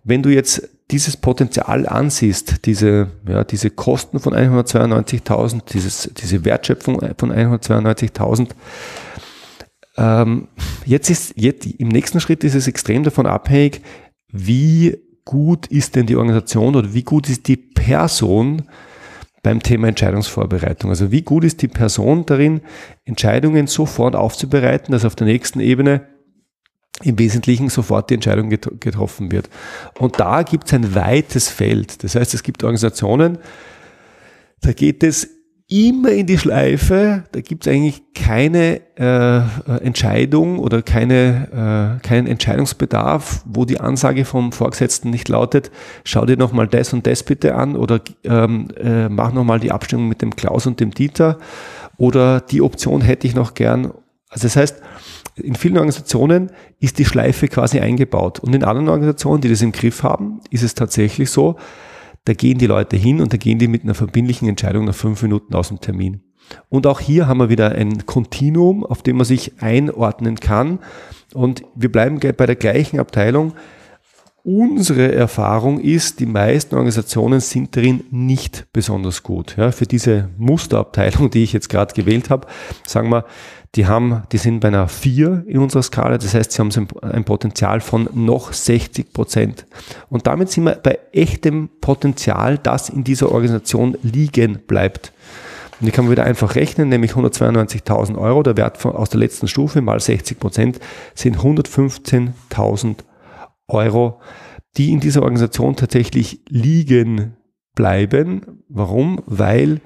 wenn 0.08 0.22
du 0.22 0.30
jetzt 0.30 0.68
dieses 0.90 1.18
Potenzial 1.18 1.86
ansiehst, 1.86 2.64
diese, 2.64 3.08
ja, 3.28 3.44
diese 3.44 3.68
Kosten 3.68 4.20
von 4.20 4.32
192.000, 4.34 5.70
dieses, 5.72 6.10
diese 6.16 6.44
Wertschöpfung 6.46 6.98
von 7.18 7.32
192.000, 7.32 8.48
ähm, 9.98 10.48
jetzt 10.86 11.10
ist, 11.10 11.34
jetzt, 11.36 11.66
im 11.66 11.88
nächsten 11.88 12.20
Schritt 12.20 12.42
ist 12.42 12.54
es 12.54 12.68
extrem 12.68 13.02
davon 13.02 13.26
abhängig, 13.26 13.82
wie 14.32 14.96
gut 15.26 15.66
ist 15.66 15.94
denn 15.94 16.06
die 16.06 16.16
Organisation 16.16 16.74
oder 16.74 16.94
wie 16.94 17.02
gut 17.02 17.28
ist 17.28 17.46
die 17.48 17.58
Person 17.58 18.62
beim 19.42 19.62
Thema 19.62 19.88
Entscheidungsvorbereitung. 19.88 20.88
Also 20.88 21.10
wie 21.10 21.22
gut 21.22 21.44
ist 21.44 21.60
die 21.60 21.68
Person 21.68 22.24
darin, 22.24 22.62
Entscheidungen 23.04 23.66
sofort 23.66 24.16
aufzubereiten, 24.16 24.92
dass 24.92 25.04
auf 25.04 25.16
der 25.16 25.26
nächsten 25.26 25.60
Ebene 25.60 26.06
im 27.04 27.18
Wesentlichen 27.18 27.68
sofort 27.68 28.10
die 28.10 28.14
Entscheidung 28.14 28.50
getroffen 28.50 29.30
wird. 29.30 29.48
Und 29.98 30.18
da 30.18 30.42
gibt 30.42 30.66
es 30.66 30.74
ein 30.74 30.94
weites 30.94 31.48
Feld. 31.48 32.02
Das 32.02 32.14
heißt, 32.14 32.34
es 32.34 32.42
gibt 32.42 32.64
Organisationen, 32.64 33.38
da 34.60 34.72
geht 34.72 35.04
es 35.04 35.28
immer 35.70 36.10
in 36.10 36.26
die 36.26 36.38
Schleife, 36.38 37.24
da 37.30 37.40
gibt 37.42 37.66
es 37.66 37.72
eigentlich 37.72 38.02
keine 38.14 38.80
äh, 38.96 39.40
Entscheidung 39.84 40.58
oder 40.58 40.80
keine, 40.80 41.98
äh, 42.00 42.06
keinen 42.06 42.26
Entscheidungsbedarf, 42.26 43.42
wo 43.44 43.66
die 43.66 43.78
Ansage 43.78 44.24
vom 44.24 44.52
Vorgesetzten 44.52 45.10
nicht 45.10 45.28
lautet, 45.28 45.70
schau 46.04 46.24
dir 46.24 46.38
nochmal 46.38 46.68
das 46.68 46.94
und 46.94 47.06
das 47.06 47.22
bitte 47.22 47.54
an 47.54 47.76
oder 47.76 48.00
ähm, 48.24 48.68
äh, 48.82 49.10
mach 49.10 49.34
nochmal 49.34 49.60
die 49.60 49.70
Abstimmung 49.70 50.08
mit 50.08 50.22
dem 50.22 50.34
Klaus 50.34 50.66
und 50.66 50.80
dem 50.80 50.92
Dieter 50.92 51.38
oder 51.98 52.40
die 52.40 52.62
Option 52.62 53.02
hätte 53.02 53.26
ich 53.26 53.34
noch 53.34 53.52
gern. 53.52 53.92
Also 54.30 54.46
das 54.46 54.56
heißt, 54.56 54.82
in 55.42 55.54
vielen 55.54 55.76
Organisationen 55.76 56.50
ist 56.80 56.98
die 56.98 57.04
Schleife 57.04 57.48
quasi 57.48 57.80
eingebaut. 57.80 58.40
Und 58.40 58.54
in 58.54 58.64
anderen 58.64 58.88
Organisationen, 58.88 59.40
die 59.40 59.48
das 59.48 59.62
im 59.62 59.72
Griff 59.72 60.02
haben, 60.02 60.40
ist 60.50 60.62
es 60.62 60.74
tatsächlich 60.74 61.30
so, 61.30 61.56
da 62.24 62.34
gehen 62.34 62.58
die 62.58 62.66
Leute 62.66 62.96
hin 62.96 63.20
und 63.20 63.32
da 63.32 63.36
gehen 63.36 63.58
die 63.58 63.68
mit 63.68 63.84
einer 63.84 63.94
verbindlichen 63.94 64.48
Entscheidung 64.48 64.84
nach 64.84 64.94
fünf 64.94 65.22
Minuten 65.22 65.54
aus 65.54 65.68
dem 65.68 65.80
Termin. 65.80 66.20
Und 66.68 66.86
auch 66.86 67.00
hier 67.00 67.26
haben 67.26 67.38
wir 67.38 67.48
wieder 67.48 67.72
ein 67.72 68.06
Kontinuum, 68.06 68.84
auf 68.84 69.02
dem 69.02 69.16
man 69.16 69.26
sich 69.26 69.62
einordnen 69.62 70.36
kann. 70.40 70.78
Und 71.34 71.62
wir 71.74 71.90
bleiben 71.90 72.20
bei 72.20 72.46
der 72.46 72.56
gleichen 72.56 73.00
Abteilung. 73.00 73.52
Unsere 74.44 75.12
Erfahrung 75.12 75.78
ist, 75.80 76.20
die 76.20 76.26
meisten 76.26 76.74
Organisationen 76.74 77.40
sind 77.40 77.76
darin 77.76 78.04
nicht 78.10 78.66
besonders 78.72 79.22
gut. 79.22 79.56
Ja, 79.58 79.72
für 79.72 79.84
diese 79.84 80.30
Musterabteilung, 80.38 81.30
die 81.30 81.42
ich 81.42 81.52
jetzt 81.52 81.68
gerade 81.68 81.92
gewählt 81.92 82.30
habe, 82.30 82.46
sagen 82.86 83.10
wir, 83.10 83.26
die 83.74 83.86
haben, 83.86 84.22
die 84.32 84.38
sind 84.38 84.60
bei 84.60 84.68
einer 84.68 84.88
4 84.88 85.44
in 85.46 85.58
unserer 85.58 85.82
Skala. 85.82 86.18
Das 86.18 86.34
heißt, 86.34 86.52
sie 86.52 86.60
haben 86.60 86.88
ein 87.02 87.24
Potenzial 87.24 87.80
von 87.80 88.08
noch 88.14 88.52
60 88.52 89.12
Prozent. 89.12 89.66
Und 90.08 90.26
damit 90.26 90.50
sind 90.50 90.64
wir 90.64 90.76
bei 90.76 90.98
echtem 91.12 91.68
Potenzial, 91.80 92.58
das 92.58 92.88
in 92.88 93.04
dieser 93.04 93.30
Organisation 93.30 93.96
liegen 94.02 94.60
bleibt. 94.66 95.12
Und 95.80 95.86
die 95.86 95.92
kann 95.92 96.06
man 96.06 96.12
wieder 96.12 96.24
einfach 96.24 96.54
rechnen, 96.54 96.88
nämlich 96.88 97.12
192.000 97.12 98.18
Euro, 98.18 98.42
der 98.42 98.56
Wert 98.56 98.78
von, 98.78 98.92
aus 98.92 99.10
der 99.10 99.20
letzten 99.20 99.46
Stufe 99.46 99.80
mal 99.80 100.00
60 100.00 100.40
Prozent 100.40 100.80
sind 101.14 101.36
115.000 101.38 102.96
Euro, 103.68 104.20
die 104.76 104.92
in 104.92 105.00
dieser 105.00 105.22
Organisation 105.22 105.76
tatsächlich 105.76 106.40
liegen 106.48 107.37
bleiben. 107.78 108.64
Warum? 108.68 109.22
Weil 109.26 109.80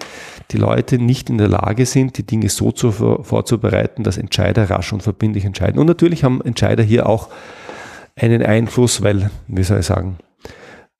die 0.50 0.56
Leute 0.56 0.98
nicht 0.98 1.28
in 1.28 1.36
der 1.36 1.48
Lage 1.48 1.84
sind, 1.84 2.16
die 2.16 2.24
Dinge 2.24 2.48
so 2.48 2.72
zu, 2.72 2.90
vorzubereiten, 2.90 4.02
dass 4.02 4.16
Entscheider 4.16 4.70
rasch 4.70 4.94
und 4.94 5.02
verbindlich 5.02 5.44
entscheiden. 5.44 5.78
Und 5.78 5.86
natürlich 5.86 6.24
haben 6.24 6.40
Entscheider 6.40 6.82
hier 6.82 7.06
auch 7.06 7.28
einen 8.16 8.42
Einfluss, 8.42 9.02
weil, 9.02 9.30
wie 9.46 9.62
soll 9.62 9.80
ich 9.80 9.86
sagen, 9.86 10.16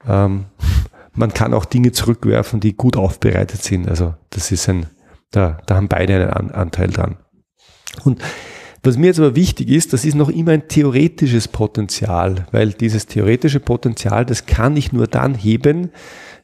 ähm, 0.07 0.45
man 1.15 1.33
kann 1.33 1.55
auch 1.55 1.65
Dinge 1.65 1.93
zurückwerfen, 1.93 2.61
die 2.61 2.75
gut 2.75 2.99
aufbereitet 2.99 3.63
sind. 3.63 3.89
Also 3.89 4.15
das 4.29 4.53
ist 4.53 4.69
ein, 4.69 4.85
da, 5.31 5.59
da 5.65 5.77
haben 5.77 5.89
beide 5.89 6.37
einen 6.37 6.51
Anteil 6.51 6.89
dran. 6.89 7.17
Und 8.05 8.21
was 8.83 8.99
mir 8.99 9.07
jetzt 9.07 9.19
aber 9.19 9.35
wichtig 9.35 9.71
ist, 9.71 9.95
das 9.95 10.05
ist 10.05 10.15
noch 10.15 10.29
immer 10.29 10.53
ein 10.53 10.69
theoretisches 10.69 11.49
Potenzial, 11.49 12.47
weil 12.51 12.75
dieses 12.75 13.07
theoretische 13.07 13.61
Potenzial, 13.61 14.27
das 14.27 14.45
kann 14.45 14.77
ich 14.77 14.93
nur 14.93 15.07
dann 15.07 15.35
heben, 15.35 15.91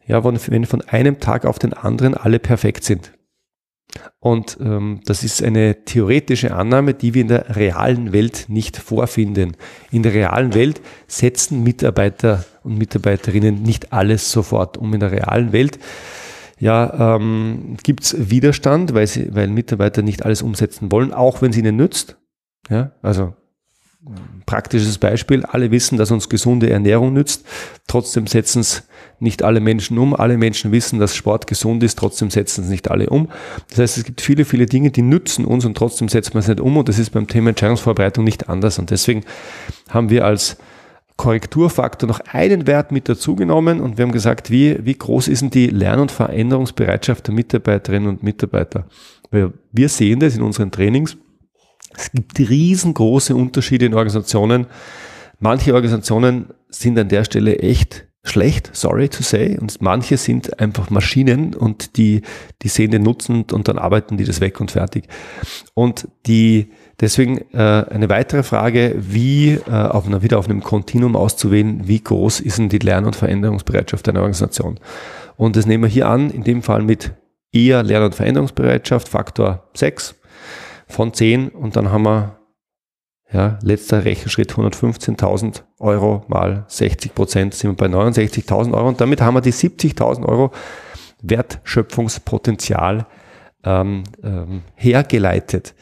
ja, 0.08 0.24
wenn 0.24 0.66
von 0.66 0.80
einem 0.82 1.20
Tag 1.20 1.44
auf 1.44 1.58
den 1.58 1.74
anderen 1.74 2.14
alle 2.14 2.38
perfekt 2.38 2.82
sind. 2.82 3.12
Und 4.20 4.58
ähm, 4.60 5.00
das 5.04 5.22
ist 5.22 5.42
eine 5.42 5.84
theoretische 5.84 6.54
Annahme, 6.54 6.94
die 6.94 7.14
wir 7.14 7.22
in 7.22 7.28
der 7.28 7.56
realen 7.56 8.12
Welt 8.12 8.46
nicht 8.48 8.76
vorfinden. 8.76 9.56
In 9.90 10.02
der 10.02 10.12
realen 10.12 10.54
Welt 10.54 10.80
setzen 11.06 11.62
Mitarbeiter 11.62 12.44
und 12.64 12.76
Mitarbeiterinnen 12.76 13.62
nicht 13.62 13.92
alles 13.92 14.30
sofort 14.30 14.76
um. 14.76 14.92
In 14.92 15.00
der 15.00 15.12
realen 15.12 15.52
Welt 15.52 15.78
ja, 16.58 17.16
ähm, 17.16 17.76
gibt 17.82 18.30
Widerstand, 18.30 18.92
weil, 18.92 19.06
sie, 19.06 19.34
weil 19.34 19.48
Mitarbeiter 19.48 20.02
nicht 20.02 20.24
alles 20.24 20.42
umsetzen 20.42 20.90
wollen, 20.90 21.12
auch 21.12 21.40
wenn 21.40 21.50
es 21.50 21.56
ihnen 21.56 21.76
nützt. 21.76 22.16
Ja, 22.68 22.92
also 23.00 23.34
praktisches 24.46 24.98
Beispiel, 24.98 25.44
alle 25.44 25.70
wissen, 25.70 25.98
dass 25.98 26.10
uns 26.10 26.28
gesunde 26.28 26.70
Ernährung 26.70 27.12
nützt, 27.12 27.44
trotzdem 27.86 28.26
setzen 28.26 28.60
es 28.60 28.84
nicht 29.20 29.42
alle 29.42 29.60
Menschen 29.60 29.98
um. 29.98 30.14
Alle 30.14 30.38
Menschen 30.38 30.70
wissen, 30.72 30.98
dass 30.98 31.16
Sport 31.16 31.46
gesund 31.46 31.82
ist, 31.82 31.98
trotzdem 31.98 32.30
setzen 32.30 32.64
es 32.64 32.70
nicht 32.70 32.90
alle 32.90 33.10
um. 33.10 33.28
Das 33.70 33.78
heißt, 33.78 33.98
es 33.98 34.04
gibt 34.04 34.20
viele, 34.20 34.44
viele 34.44 34.66
Dinge, 34.66 34.90
die 34.90 35.02
nützen 35.02 35.44
uns 35.44 35.64
und 35.64 35.76
trotzdem 35.76 36.08
setzt 36.08 36.34
man 36.34 36.40
es 36.40 36.48
nicht 36.48 36.60
um 36.60 36.76
und 36.76 36.88
das 36.88 36.98
ist 36.98 37.10
beim 37.10 37.26
Thema 37.26 37.50
Entscheidungsvorbereitung 37.50 38.24
nicht 38.24 38.48
anders. 38.48 38.78
Und 38.78 38.90
deswegen 38.90 39.24
haben 39.90 40.10
wir 40.10 40.24
als 40.24 40.56
Korrekturfaktor 41.16 42.08
noch 42.08 42.20
einen 42.32 42.68
Wert 42.68 42.92
mit 42.92 43.08
dazugenommen 43.08 43.80
und 43.80 43.98
wir 43.98 44.04
haben 44.04 44.12
gesagt, 44.12 44.52
wie, 44.52 44.78
wie 44.84 44.94
groß 44.94 45.26
ist 45.26 45.42
denn 45.42 45.50
die 45.50 45.66
Lern- 45.66 45.98
und 45.98 46.12
Veränderungsbereitschaft 46.12 47.26
der 47.26 47.34
Mitarbeiterinnen 47.34 48.08
und 48.08 48.22
Mitarbeiter? 48.22 48.86
Wir, 49.32 49.52
wir 49.72 49.88
sehen 49.88 50.20
das 50.20 50.36
in 50.36 50.42
unseren 50.42 50.70
Trainings. 50.70 51.16
Es 51.96 52.10
gibt 52.12 52.38
riesengroße 52.38 53.34
Unterschiede 53.34 53.86
in 53.86 53.94
Organisationen. 53.94 54.66
Manche 55.40 55.74
Organisationen 55.74 56.46
sind 56.68 56.98
an 56.98 57.08
der 57.08 57.24
Stelle 57.24 57.58
echt 57.58 58.08
schlecht, 58.24 58.70
sorry 58.72 59.08
to 59.08 59.22
say, 59.22 59.56
und 59.58 59.80
manche 59.80 60.16
sind 60.16 60.60
einfach 60.60 60.90
Maschinen 60.90 61.54
und 61.54 61.96
die, 61.96 62.22
die 62.62 62.68
sehen 62.68 62.90
den 62.90 63.02
Nutzen 63.02 63.44
und 63.52 63.68
dann 63.68 63.78
arbeiten 63.78 64.16
die 64.16 64.24
das 64.24 64.40
weg 64.40 64.60
und 64.60 64.70
fertig. 64.70 65.04
Und 65.74 66.08
die, 66.26 66.72
deswegen 67.00 67.38
äh, 67.52 67.84
eine 67.88 68.08
weitere 68.08 68.42
Frage, 68.42 68.96
wie 68.98 69.52
äh, 69.52 69.70
auf 69.70 70.06
einer, 70.06 70.22
wieder 70.22 70.38
auf 70.38 70.48
einem 70.48 70.62
Kontinuum 70.62 71.16
auszuwählen, 71.16 71.86
wie 71.88 72.02
groß 72.02 72.40
ist 72.40 72.58
denn 72.58 72.68
die 72.68 72.78
Lern- 72.78 73.06
und 73.06 73.16
Veränderungsbereitschaft 73.16 74.08
einer 74.08 74.20
Organisation? 74.20 74.78
Und 75.36 75.56
das 75.56 75.66
nehmen 75.66 75.84
wir 75.84 75.90
hier 75.90 76.08
an, 76.08 76.30
in 76.30 76.44
dem 76.44 76.62
Fall 76.62 76.82
mit 76.82 77.12
eher 77.52 77.82
Lern- 77.82 78.04
und 78.04 78.14
Veränderungsbereitschaft, 78.14 79.08
Faktor 79.08 79.68
6 79.74 80.16
von 80.88 81.12
10 81.12 81.50
und 81.50 81.76
dann 81.76 81.90
haben 81.90 82.02
wir 82.02 82.38
ja, 83.30 83.58
letzter 83.62 84.04
Rechenschritt 84.04 84.52
115.000 84.52 85.62
Euro 85.78 86.24
mal 86.28 86.64
60 86.68 87.14
Prozent 87.14 87.54
sind 87.54 87.70
wir 87.70 87.76
bei 87.76 87.94
69.000 87.94 88.72
Euro 88.72 88.88
und 88.88 89.00
damit 89.00 89.20
haben 89.20 89.34
wir 89.34 89.42
die 89.42 89.52
70.000 89.52 90.26
Euro 90.26 90.50
Wertschöpfungspotenzial 91.22 93.06
ähm, 93.64 94.04
ähm, 94.22 94.62
hergeleitet. 94.74 95.74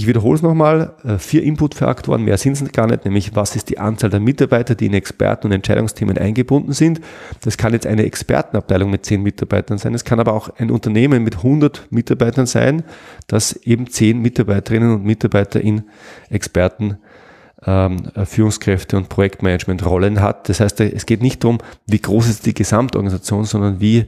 Ich 0.00 0.06
wiederhole 0.06 0.36
es 0.36 0.40
nochmal, 0.40 0.94
äh, 1.04 1.18
vier 1.18 1.42
Inputfaktoren, 1.42 2.24
mehr 2.24 2.38
sind 2.38 2.58
es 2.58 2.72
gar 2.72 2.86
nicht, 2.86 3.04
nämlich 3.04 3.36
was 3.36 3.54
ist 3.54 3.68
die 3.68 3.78
Anzahl 3.78 4.08
der 4.08 4.18
Mitarbeiter, 4.18 4.74
die 4.74 4.86
in 4.86 4.94
Experten- 4.94 5.48
und 5.48 5.52
Entscheidungsthemen 5.52 6.16
eingebunden 6.16 6.72
sind. 6.72 7.02
Das 7.42 7.58
kann 7.58 7.74
jetzt 7.74 7.86
eine 7.86 8.04
Expertenabteilung 8.04 8.90
mit 8.90 9.04
zehn 9.04 9.22
Mitarbeitern 9.22 9.76
sein, 9.76 9.92
es 9.92 10.04
kann 10.04 10.18
aber 10.18 10.32
auch 10.32 10.48
ein 10.56 10.70
Unternehmen 10.70 11.22
mit 11.22 11.36
100 11.36 11.88
Mitarbeitern 11.90 12.46
sein, 12.46 12.82
das 13.26 13.52
eben 13.52 13.88
zehn 13.88 14.22
Mitarbeiterinnen 14.22 14.94
und 14.94 15.04
Mitarbeiter 15.04 15.60
in 15.60 15.82
Experten 16.30 16.96
ähm, 17.66 17.98
Führungskräfte 18.24 18.96
und 18.96 19.10
Projektmanagement-Rollen 19.10 20.22
hat. 20.22 20.48
Das 20.48 20.60
heißt, 20.60 20.80
es 20.80 21.04
geht 21.04 21.20
nicht 21.20 21.44
darum, 21.44 21.58
wie 21.86 22.00
groß 22.00 22.26
ist 22.26 22.46
die 22.46 22.54
Gesamtorganisation, 22.54 23.44
sondern 23.44 23.80
wie 23.80 24.06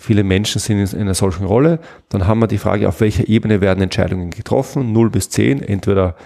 viele 0.00 0.24
Menschen 0.24 0.60
sind 0.60 0.92
in 0.94 1.00
einer 1.00 1.14
solchen 1.14 1.44
Rolle. 1.44 1.78
Dann 2.08 2.26
haben 2.26 2.40
wir 2.40 2.46
die 2.46 2.58
Frage, 2.58 2.88
auf 2.88 3.00
welcher 3.00 3.28
Ebene 3.28 3.60
werden 3.60 3.82
Entscheidungen 3.82 4.30
getroffen, 4.30 4.92
0 4.92 5.10
bis 5.10 5.28
10, 5.28 5.62
entweder 5.62 6.16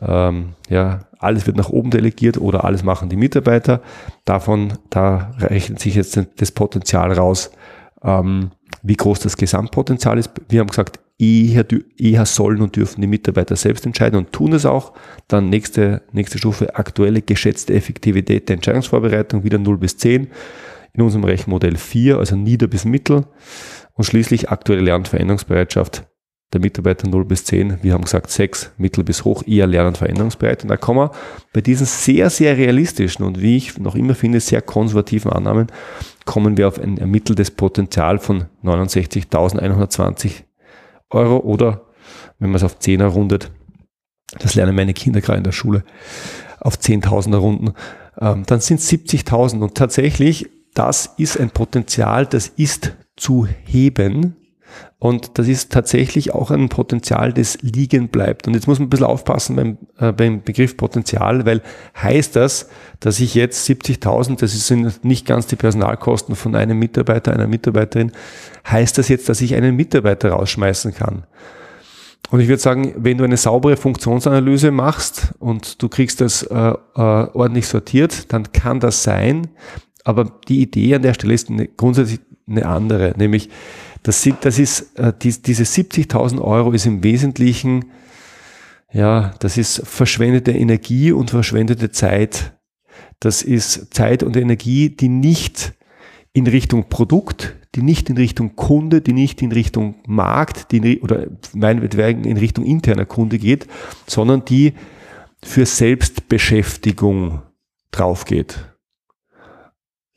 ähm, 0.00 0.50
ja, 0.68 1.00
alles 1.18 1.46
wird 1.46 1.56
nach 1.56 1.70
oben 1.70 1.90
delegiert 1.90 2.36
oder 2.36 2.64
alles 2.64 2.84
machen 2.84 3.08
die 3.08 3.16
Mitarbeiter. 3.16 3.80
Davon, 4.26 4.74
da 4.90 5.32
rechnet 5.38 5.80
sich 5.80 5.94
jetzt 5.94 6.20
das 6.36 6.52
Potenzial 6.52 7.12
raus, 7.12 7.50
ähm, 8.02 8.50
wie 8.82 8.96
groß 8.96 9.20
das 9.20 9.38
Gesamtpotenzial 9.38 10.18
ist. 10.18 10.30
Wir 10.48 10.60
haben 10.60 10.68
gesagt, 10.68 11.00
eher, 11.18 11.64
eher 11.96 12.26
sollen 12.26 12.60
und 12.60 12.76
dürfen 12.76 13.00
die 13.00 13.06
Mitarbeiter 13.06 13.56
selbst 13.56 13.86
entscheiden 13.86 14.18
und 14.18 14.32
tun 14.32 14.52
es 14.52 14.66
auch. 14.66 14.92
Dann 15.28 15.48
nächste, 15.48 16.02
nächste 16.12 16.36
Stufe, 16.36 16.76
aktuelle 16.76 17.22
geschätzte 17.22 17.72
Effektivität 17.72 18.50
der 18.50 18.56
Entscheidungsvorbereitung, 18.56 19.44
wieder 19.44 19.58
0 19.58 19.78
bis 19.78 19.96
10. 19.96 20.28
In 20.94 21.02
unserem 21.02 21.24
Rechenmodell 21.24 21.76
4, 21.76 22.18
also 22.18 22.36
nieder 22.36 22.66
bis 22.66 22.84
mittel. 22.84 23.26
Und 23.92 24.04
schließlich 24.04 24.48
aktuelle 24.50 24.82
Lernveränderungsbereitschaft 24.82 26.06
der 26.54 26.60
Mitarbeiter 26.60 27.08
0 27.08 27.24
bis 27.24 27.44
10. 27.44 27.82
Wir 27.82 27.92
haben 27.92 28.04
gesagt 28.04 28.30
6, 28.30 28.72
mittel 28.78 29.04
bis 29.04 29.24
hoch, 29.24 29.42
eher 29.46 29.66
lern- 29.66 29.88
und 29.88 29.98
veränderungsbereit. 29.98 30.62
Und 30.62 30.68
da 30.68 30.76
kommen 30.76 31.00
wir 31.00 31.10
bei 31.52 31.60
diesen 31.60 31.86
sehr, 31.86 32.30
sehr 32.30 32.56
realistischen 32.56 33.24
und 33.24 33.42
wie 33.42 33.56
ich 33.56 33.78
noch 33.78 33.96
immer 33.96 34.14
finde, 34.14 34.40
sehr 34.40 34.62
konservativen 34.62 35.32
Annahmen, 35.32 35.66
kommen 36.24 36.56
wir 36.56 36.68
auf 36.68 36.78
ein 36.78 36.96
ermitteltes 36.96 37.50
Potenzial 37.50 38.18
von 38.18 38.46
69.120 38.62 40.44
Euro 41.10 41.38
oder, 41.38 41.82
wenn 42.38 42.50
man 42.50 42.56
es 42.56 42.64
auf 42.64 42.78
10er 42.78 43.06
rundet, 43.06 43.50
das 44.38 44.54
lernen 44.54 44.74
meine 44.74 44.94
Kinder 44.94 45.20
gerade 45.20 45.38
in 45.38 45.44
der 45.44 45.52
Schule, 45.52 45.84
auf 46.60 46.76
10.000er 46.76 47.36
Runden, 47.36 47.74
ähm, 48.20 48.44
dann 48.46 48.60
sind 48.60 48.80
es 48.80 48.90
70.000 48.90 49.60
und 49.60 49.74
tatsächlich, 49.74 50.48
das 50.74 51.14
ist 51.16 51.38
ein 51.38 51.50
Potenzial, 51.50 52.26
das 52.26 52.48
ist 52.48 52.92
zu 53.16 53.46
heben, 53.64 54.36
und 54.98 55.38
das 55.38 55.48
ist 55.48 55.70
tatsächlich 55.70 56.32
auch 56.32 56.50
ein 56.50 56.70
Potenzial, 56.70 57.34
das 57.34 57.58
liegen 57.60 58.08
bleibt. 58.08 58.46
Und 58.46 58.54
jetzt 58.54 58.66
muss 58.66 58.78
man 58.78 58.86
ein 58.86 58.90
bisschen 58.90 59.04
aufpassen 59.04 59.56
beim, 59.56 59.78
äh, 59.98 60.12
beim 60.12 60.42
Begriff 60.42 60.78
Potenzial, 60.78 61.44
weil 61.44 61.60
heißt 62.00 62.34
das, 62.36 62.70
dass 63.00 63.20
ich 63.20 63.34
jetzt 63.34 63.68
70.000, 63.68 64.40
das 64.40 64.52
sind 64.66 65.04
nicht 65.04 65.26
ganz 65.26 65.46
die 65.46 65.56
Personalkosten 65.56 66.36
von 66.36 66.54
einem 66.54 66.78
Mitarbeiter, 66.78 67.34
einer 67.34 67.46
Mitarbeiterin, 67.46 68.12
heißt 68.66 68.96
das 68.96 69.08
jetzt, 69.08 69.28
dass 69.28 69.42
ich 69.42 69.54
einen 69.54 69.76
Mitarbeiter 69.76 70.30
rausschmeißen 70.30 70.94
kann? 70.94 71.24
Und 72.30 72.40
ich 72.40 72.48
würde 72.48 72.62
sagen, 72.62 72.94
wenn 72.96 73.18
du 73.18 73.24
eine 73.24 73.36
saubere 73.36 73.76
Funktionsanalyse 73.76 74.70
machst 74.70 75.34
und 75.38 75.82
du 75.82 75.90
kriegst 75.90 76.22
das 76.22 76.44
äh, 76.44 76.54
äh, 76.56 76.78
ordentlich 76.94 77.68
sortiert, 77.68 78.32
dann 78.32 78.52
kann 78.52 78.80
das 78.80 79.02
sein. 79.02 79.48
Aber 80.04 80.24
die 80.48 80.60
Idee 80.60 80.94
an 80.94 81.02
der 81.02 81.14
Stelle 81.14 81.34
ist 81.34 81.50
eine, 81.50 81.66
grundsätzlich 81.66 82.20
eine 82.46 82.66
andere, 82.66 83.14
nämlich 83.16 83.48
das, 84.02 84.22
sind, 84.22 84.44
das 84.44 84.58
ist, 84.58 84.98
äh, 84.98 85.12
die, 85.20 85.30
diese 85.30 85.64
70.000 85.64 86.40
Euro 86.40 86.72
ist 86.72 86.86
im 86.86 87.02
Wesentlichen, 87.02 87.86
ja, 88.92 89.34
das 89.40 89.56
ist 89.56 89.82
verschwendete 89.84 90.52
Energie 90.52 91.10
und 91.10 91.30
verschwendete 91.30 91.90
Zeit. 91.90 92.52
Das 93.18 93.42
ist 93.42 93.92
Zeit 93.92 94.22
und 94.22 94.36
Energie, 94.36 94.90
die 94.90 95.08
nicht 95.08 95.72
in 96.34 96.46
Richtung 96.46 96.88
Produkt, 96.88 97.56
die 97.74 97.82
nicht 97.82 98.10
in 98.10 98.16
Richtung 98.16 98.56
Kunde, 98.56 99.00
die 99.00 99.12
nicht 99.12 99.40
in 99.40 99.52
Richtung 99.52 99.96
Markt, 100.06 100.70
die 100.70 101.00
oder 101.00 101.26
meinetwegen 101.54 102.24
in 102.24 102.36
Richtung 102.36 102.64
interner 102.64 103.06
Kunde 103.06 103.38
geht, 103.38 103.66
sondern 104.06 104.44
die 104.44 104.74
für 105.42 105.64
Selbstbeschäftigung 105.64 107.42
drauf 107.90 108.26
geht. 108.26 108.73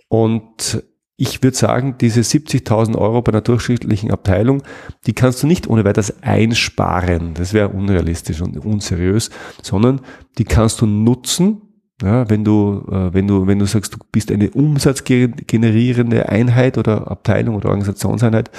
Und 0.09 0.83
ich 1.17 1.41
würde 1.41 1.57
sagen, 1.57 1.95
diese 1.99 2.21
70.000 2.21 2.95
Euro 2.95 3.23
bei 3.23 3.31
einer 3.31 3.41
durchschnittlichen 3.41 4.11
Abteilung, 4.11 4.61
die 5.07 5.13
kannst 5.13 5.41
du 5.41 5.47
nicht 5.47 5.67
ohne 5.67 5.83
weiteres 5.83 6.21
einsparen. 6.21 7.33
Das 7.33 7.53
wäre 7.53 7.69
unrealistisch 7.69 8.41
und 8.41 8.63
unseriös, 8.63 9.31
sondern 9.63 10.01
die 10.37 10.43
kannst 10.43 10.79
du 10.81 10.85
nutzen, 10.85 11.61
ja, 12.03 12.29
wenn 12.29 12.43
du, 12.43 12.85
äh, 12.91 13.11
wenn 13.13 13.27
du, 13.27 13.47
wenn 13.47 13.57
du 13.57 13.65
sagst, 13.65 13.95
du 13.95 13.97
bist 14.11 14.31
eine 14.31 14.51
umsatzgenerierende 14.51 16.29
Einheit 16.29 16.77
oder 16.77 17.09
Abteilung 17.09 17.55
oder 17.55 17.69
Organisationseinheit, 17.69 18.51